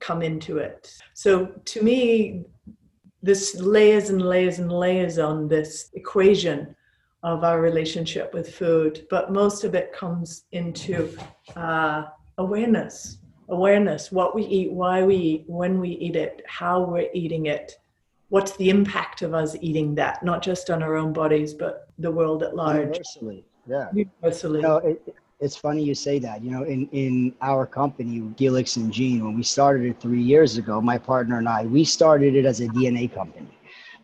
[0.00, 0.92] come into it?
[1.14, 2.46] So to me
[3.26, 6.74] this layers and layers and layers on this equation
[7.22, 11.16] of our relationship with food but most of it comes into
[11.56, 12.04] uh,
[12.38, 13.18] awareness
[13.50, 17.76] awareness what we eat why we eat when we eat it how we're eating it
[18.28, 22.10] what's the impact of us eating that, not just on our own bodies, but the
[22.10, 22.78] world at large.
[22.78, 23.88] Universally, yeah.
[23.92, 24.60] Universally.
[24.60, 26.42] You know, it, it's funny you say that.
[26.42, 30.56] You know, in, in our company, Helix and Gene, when we started it three years
[30.56, 33.48] ago, my partner and I, we started it as a DNA company.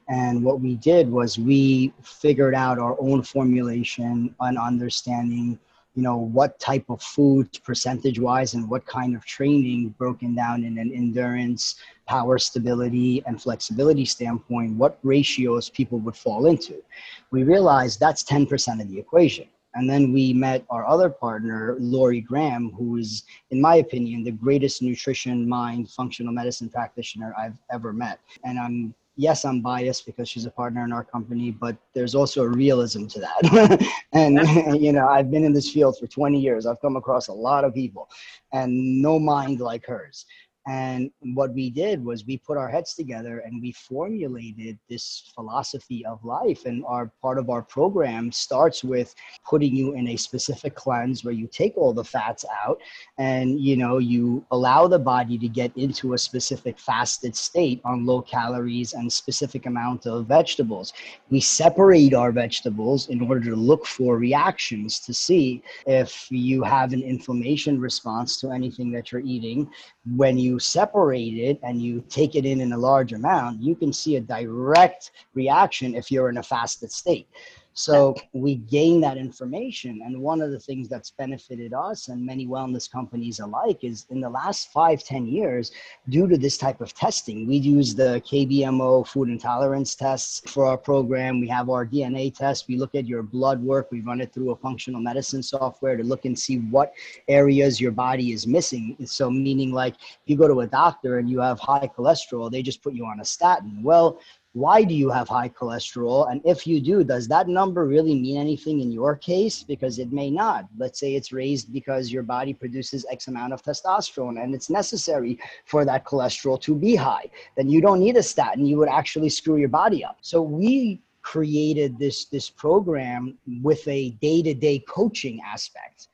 [0.09, 5.59] And what we did was we figured out our own formulation and understanding
[5.95, 10.65] you know what type of food percentage wise and what kind of training broken down
[10.65, 11.77] in an endurance
[12.09, 16.83] power stability and flexibility standpoint what ratios people would fall into
[17.31, 22.21] we realized that's 10% of the equation and then we met our other partner lori
[22.21, 27.93] graham who is in my opinion the greatest nutrition mind functional medicine practitioner i've ever
[27.93, 32.15] met and i'm yes, I'm biased because she's a partner in our company, but there's
[32.15, 33.89] also a realism to that.
[34.13, 34.39] and,
[34.83, 36.67] you know, I've been in this field for 20 years.
[36.67, 38.09] I've come across a lot of people
[38.53, 40.27] and no mind like hers.
[40.67, 46.07] And what we did was we put our heads together and we formulated this philosophy
[46.07, 46.67] of life.
[46.67, 49.13] And our part of our program starts with
[49.49, 52.81] putting you in a specific cleanse where you take all the fats out
[53.19, 58.07] and you know you allow the body to get into a specific fasted state on
[58.07, 60.93] low calories and specific amount of vegetables.
[61.31, 66.93] We separate our vegetables in order to look for reactions to see if you have
[66.93, 69.69] an inflammation response to anything that you're eating
[70.17, 73.93] when you separate it and you take it in in a large amount, you can
[73.93, 77.29] see a direct reaction if you're in a fasted state.
[77.75, 80.03] So we gain that information.
[80.05, 84.21] And one of the things that's benefited us and many wellness companies alike is in
[84.21, 85.73] the last five, ten years,
[86.09, 90.77] due to this type of testing, we use the KBMO food intolerance tests for our
[90.77, 91.41] program.
[91.41, 92.69] We have our DNA test.
[92.69, 93.91] We look at your blood work.
[93.91, 96.93] We run it through a functional medicine software to look and see what
[97.29, 98.97] areas your body is missing.
[99.05, 99.95] So meaning like
[100.27, 103.21] you go to a doctor and you have high cholesterol, they just put you on
[103.21, 103.83] a statin.
[103.83, 104.21] Well,
[104.55, 106.31] why do you have high cholesterol?
[106.31, 109.63] And if you do, does that number really mean anything in your case?
[109.63, 110.67] Because it may not.
[110.77, 115.39] Let's say it's raised because your body produces X amount of testosterone and it's necessary
[115.65, 117.31] for that cholesterol to be high.
[117.57, 118.67] Then you don't need a statin.
[118.67, 120.19] You would actually screw your body up.
[120.21, 126.09] So we created this this program with a day-to-day coaching aspect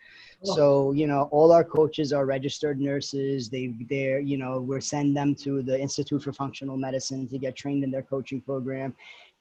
[0.45, 0.55] Oh.
[0.55, 3.49] so, you know, all our coaches are registered nurses.
[3.49, 7.57] They, they're, you know, we're send them to the Institute for Functional Medicine to get
[7.57, 8.95] trained in their coaching program.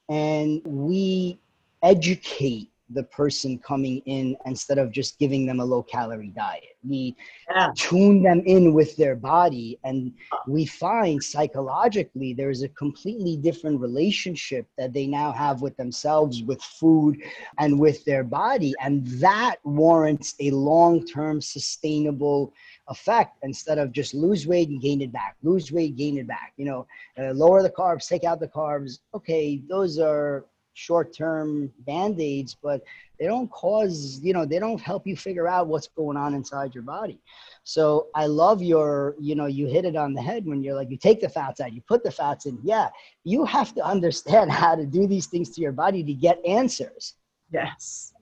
[0.10, 1.38] And we
[1.84, 6.78] educate the person coming in instead of just giving them a low calorie diet.
[6.88, 7.16] We
[7.54, 7.70] yeah.
[7.76, 10.14] tune them in with their body, and
[10.48, 16.62] we find psychologically there's a completely different relationship that they now have with themselves, with
[16.62, 17.22] food,
[17.60, 18.74] and with their body.
[18.82, 22.54] And that warrants a long term sustainable
[22.88, 26.54] effect instead of just lose weight and gain it back, lose weight, gain it back.
[26.56, 26.88] You know,
[27.20, 29.00] uh, lower the carbs, take out the carbs.
[29.14, 30.46] Okay, those are
[30.78, 32.82] short-term band-aids but
[33.20, 36.76] they don't cause you know they don't help you figure out what's going on inside
[36.76, 37.20] your body.
[37.64, 40.92] So i love your you know you hit it on the head when you're like
[40.92, 42.60] you take the fats out you put the fats in.
[42.64, 42.90] Yeah
[43.24, 47.16] you have to understand how to do these things to your body to get answers.
[47.52, 48.14] Yes.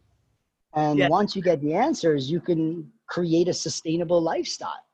[0.73, 1.09] And yes.
[1.09, 4.85] once you get the answers you can create a sustainable lifestyle.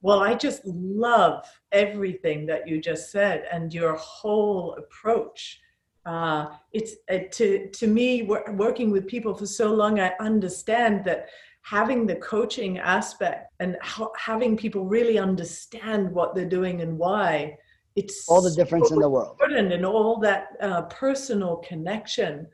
[0.00, 5.60] Well i just love everything that you just said and your whole approach
[6.04, 11.28] uh, it's uh, to to me working with people for so long i understand that
[11.62, 13.76] having the coaching aspect and
[14.16, 17.56] having people really understand what they're doing and why
[17.94, 22.46] it's all the difference so in the world and all that uh, personal connection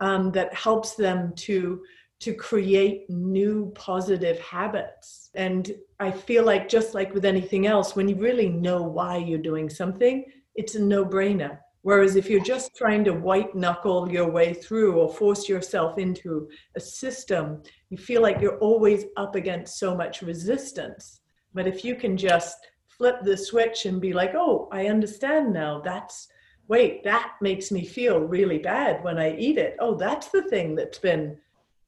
[0.00, 1.80] um, that helps them to
[2.18, 5.30] to create new positive habits.
[5.34, 9.38] And I feel like, just like with anything else, when you really know why you're
[9.38, 11.58] doing something, it's a no brainer.
[11.86, 16.48] Whereas if you're just trying to white knuckle your way through or force yourself into
[16.74, 21.20] a system, you feel like you're always up against so much resistance.
[21.54, 22.56] But if you can just
[22.88, 26.26] flip the switch and be like, oh, I understand now, that's
[26.66, 29.76] wait, that makes me feel really bad when I eat it.
[29.78, 31.38] Oh, that's the thing that's been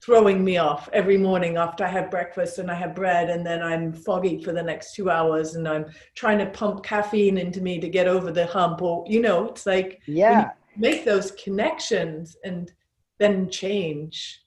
[0.02, 3.62] throwing me off every morning after I have breakfast and I have bread and then
[3.62, 7.80] I'm foggy for the next two hours and I'm trying to pump caffeine into me
[7.80, 12.72] to get over the hump or you know it's like yeah make those connections and
[13.18, 14.40] then change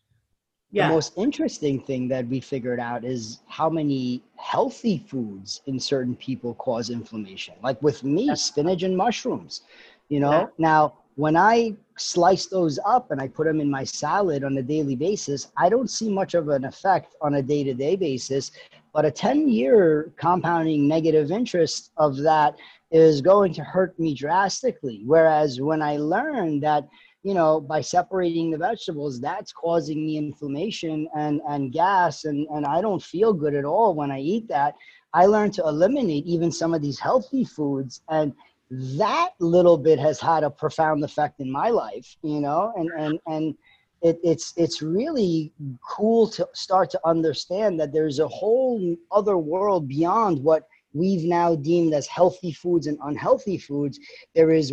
[0.72, 0.88] yeah.
[0.88, 6.16] The most interesting thing that we figured out is how many healthy foods in certain
[6.16, 7.56] people cause inflammation.
[7.62, 9.64] Like with me, spinach and mushrooms.
[10.08, 10.46] You know, yeah.
[10.58, 14.64] now when I slice those up and I put them in my salad on a
[14.64, 18.52] daily basis, I don't see much of an effect on a day to day basis.
[18.94, 22.56] But a 10 year compounding negative interest of that
[22.92, 25.02] is going to hurt me drastically.
[25.06, 26.88] Whereas when I learned that,
[27.24, 32.66] you know, by separating the vegetables, that's causing me inflammation and, and gas, and, and
[32.66, 34.76] I don't feel good at all when I eat that.
[35.14, 38.34] I learned to eliminate even some of these healthy foods and
[38.72, 43.20] that little bit has had a profound effect in my life you know and and
[43.28, 43.56] and
[44.02, 45.54] it, it's it's really
[45.88, 51.56] cool to start to understand that there's a whole other world beyond what we've now
[51.56, 54.00] deemed as healthy foods and unhealthy foods.
[54.36, 54.70] There is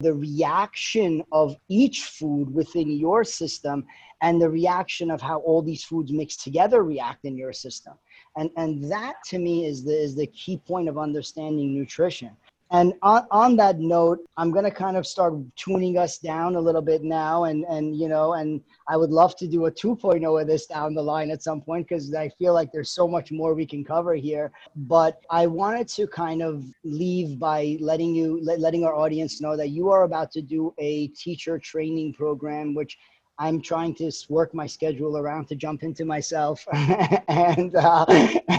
[0.00, 3.84] the reaction of each food within your system
[4.22, 7.94] and the reaction of how all these foods mixed together react in your system.
[8.36, 12.30] And and that to me is the is the key point of understanding nutrition
[12.72, 16.60] and on, on that note, I'm going to kind of start tuning us down a
[16.60, 17.44] little bit now.
[17.44, 20.94] And, and, you know, and I would love to do a 2.0 of this down
[20.94, 23.84] the line at some point because I feel like there's so much more we can
[23.84, 24.52] cover here.
[24.76, 29.70] But I wanted to kind of leave by letting you, letting our audience know that
[29.70, 32.96] you are about to do a teacher training program, which
[33.40, 38.04] I'm trying to work my schedule around to jump into myself and uh,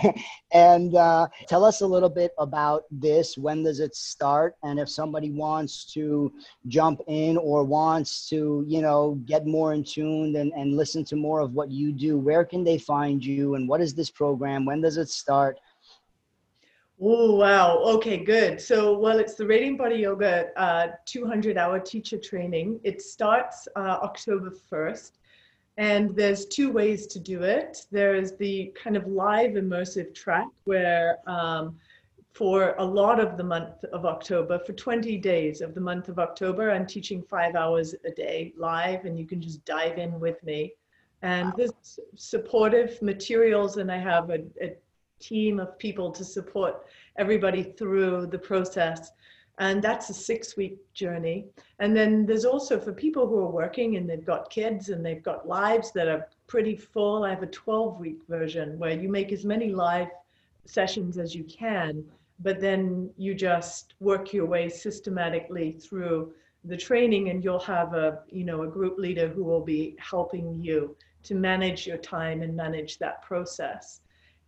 [0.52, 3.38] and uh, tell us a little bit about this.
[3.38, 4.56] When does it start?
[4.64, 6.34] And if somebody wants to
[6.68, 11.16] jump in or wants to, you know, get more in tune and, and listen to
[11.16, 13.54] more of what you do, where can they find you?
[13.54, 14.66] And what is this program?
[14.66, 15.60] When does it start?
[17.04, 17.80] Oh, wow.
[17.80, 18.62] Okay, good.
[18.62, 22.80] So, well, it's the Radiant Body Yoga uh, 200 hour teacher training.
[22.84, 25.14] It starts uh, October 1st,
[25.78, 27.88] and there's two ways to do it.
[27.92, 31.76] There's the kind of live immersive track where um,
[32.34, 36.20] for a lot of the month of October, for 20 days of the month of
[36.20, 40.42] October, I'm teaching five hours a day live, and you can just dive in with
[40.44, 40.74] me.
[41.24, 41.54] And wow.
[41.58, 44.76] there's supportive materials, and I have a, a
[45.22, 46.86] team of people to support
[47.18, 49.12] everybody through the process.
[49.60, 51.46] And that's a six week journey.
[51.80, 55.24] And then there's also for people who are working and they've got kids and they've
[55.24, 57.24] got lives that are pretty full.
[57.24, 60.08] I have a 12 week version where you make as many live
[60.66, 62.04] sessions as you can,
[62.40, 66.34] but then you just work your way systematically through
[66.66, 70.62] the training and you'll have a you know a group leader who will be helping
[70.62, 74.01] you to manage your time and manage that process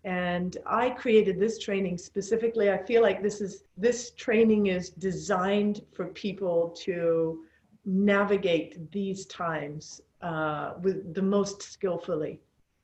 [0.04, 2.70] and i created this training specifically.
[2.70, 7.44] I feel like this is this training is designed for people to
[7.86, 12.40] navigate these times uh, with the most skillfully.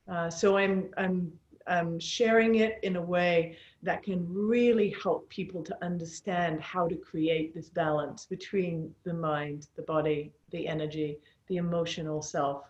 [0.10, 1.32] Uh, so i'm i'm
[1.68, 6.96] i'm sharing it in a way that can really help people to understand how to
[6.96, 11.18] create this balance between the mind the body the energy
[11.48, 12.64] the emotional self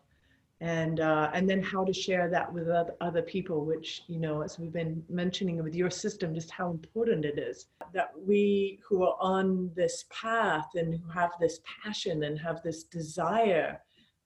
[0.61, 2.67] and uh, and then how to share that with
[2.99, 7.23] other people which you know as we've been mentioning with your system just how important
[7.23, 12.37] it is that we who are on this path and who have this passion and
[12.37, 13.79] have this desire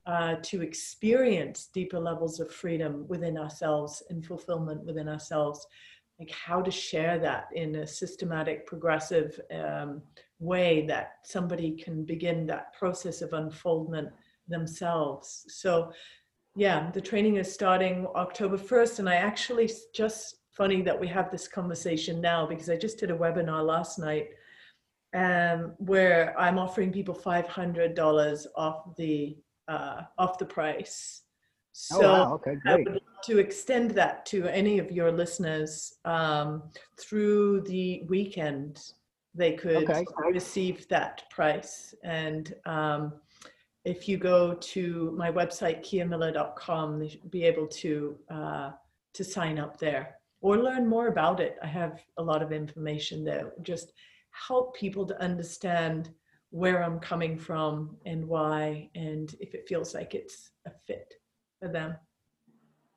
[0.06, 5.68] uh, to experience deeper levels of freedom within ourselves and fulfillment within ourselves
[6.20, 10.02] like how to share that in a systematic progressive um,
[10.40, 14.10] way that somebody can begin that process of unfoldment
[14.48, 15.46] themselves.
[15.48, 15.92] So
[16.56, 19.00] yeah, the training is starting October 1st.
[19.00, 23.10] And I actually just funny that we have this conversation now because I just did
[23.10, 24.30] a webinar last night
[25.16, 31.22] um, where I'm offering people $500 off the uh, off the price.
[31.72, 32.34] So oh, wow.
[32.34, 32.88] okay, great.
[33.24, 36.64] to extend that to any of your listeners um,
[37.00, 38.80] through the weekend,
[39.34, 40.06] they could okay.
[40.32, 41.96] receive that price.
[42.04, 43.14] And um,
[43.86, 45.84] if you go to my website,
[47.10, 48.72] should be able to, uh,
[49.14, 51.58] to sign up there or learn more about it.
[51.62, 53.54] I have a lot of information there.
[53.62, 53.94] Just
[54.32, 56.12] help people to understand
[56.50, 61.14] where I'm coming from and why, and if it feels like it's a fit
[61.60, 61.96] for them.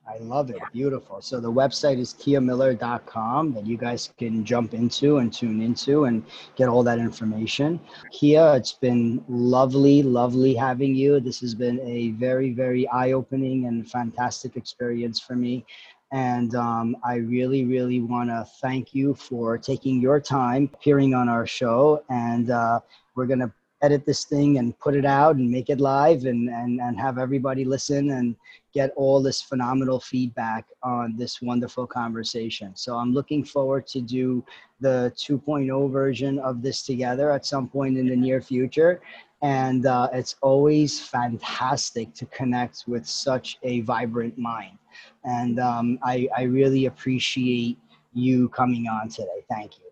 [0.08, 0.58] I love it.
[0.72, 1.20] Beautiful.
[1.20, 6.24] So the website is kiamiller.com that you guys can jump into and tune into and
[6.54, 7.80] get all that information.
[8.12, 11.18] Kia, it's been lovely, lovely having you.
[11.18, 15.64] This has been a very, very eye opening and fantastic experience for me.
[16.12, 21.28] And um, I really, really want to thank you for taking your time appearing on
[21.28, 22.04] our show.
[22.08, 22.78] And uh,
[23.16, 26.48] we're going to edit this thing and put it out and make it live and,
[26.48, 28.34] and, and have everybody listen and
[28.72, 32.74] get all this phenomenal feedback on this wonderful conversation.
[32.74, 34.44] So I'm looking forward to do
[34.80, 39.00] the 2.0 version of this together at some point in the near future.
[39.42, 44.78] And uh, it's always fantastic to connect with such a vibrant mind.
[45.24, 47.78] And um, I, I really appreciate
[48.14, 49.44] you coming on today.
[49.50, 49.85] Thank you.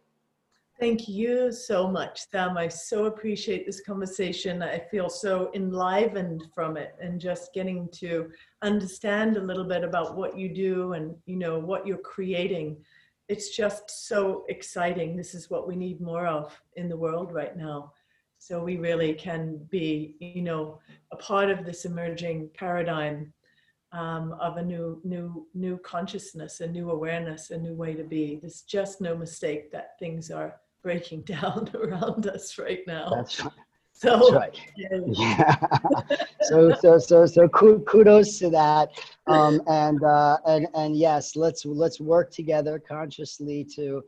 [0.80, 2.58] Thank you so much, Sam.
[2.58, 4.60] I so appreciate this conversation.
[4.60, 10.16] I feel so enlivened from it and just getting to understand a little bit about
[10.16, 12.76] what you do and you know what you're creating.
[13.28, 15.16] It's just so exciting.
[15.16, 17.92] This is what we need more of in the world right now.
[18.38, 20.80] So we really can be, you know,
[21.12, 23.32] a part of this emerging paradigm
[23.92, 28.40] um, of a new, new, new consciousness, a new awareness, a new way to be.
[28.40, 33.08] There's just no mistake that things are breaking down around us right now.
[33.10, 33.52] That's right.
[33.96, 34.60] So, That's right.
[34.76, 35.54] Yeah.
[36.42, 38.88] so so so so kudos to that.
[39.28, 44.02] Um, and uh, and and yes, let's let's work together consciously to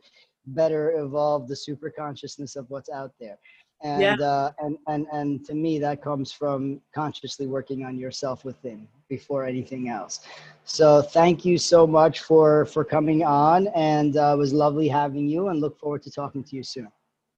[0.47, 3.37] better evolve the super consciousness of what's out there.
[3.83, 4.25] And Yeah.
[4.25, 9.45] uh, and and and to me, that comes from consciously working on yourself within before
[9.45, 10.21] anything else.
[10.65, 15.27] So thank you so much for for coming on, and uh, it was lovely having
[15.27, 15.47] you.
[15.49, 16.91] And look forward to talking to you soon.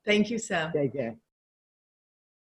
[0.05, 0.73] thank you, Sam.
[0.73, 1.15] Take care.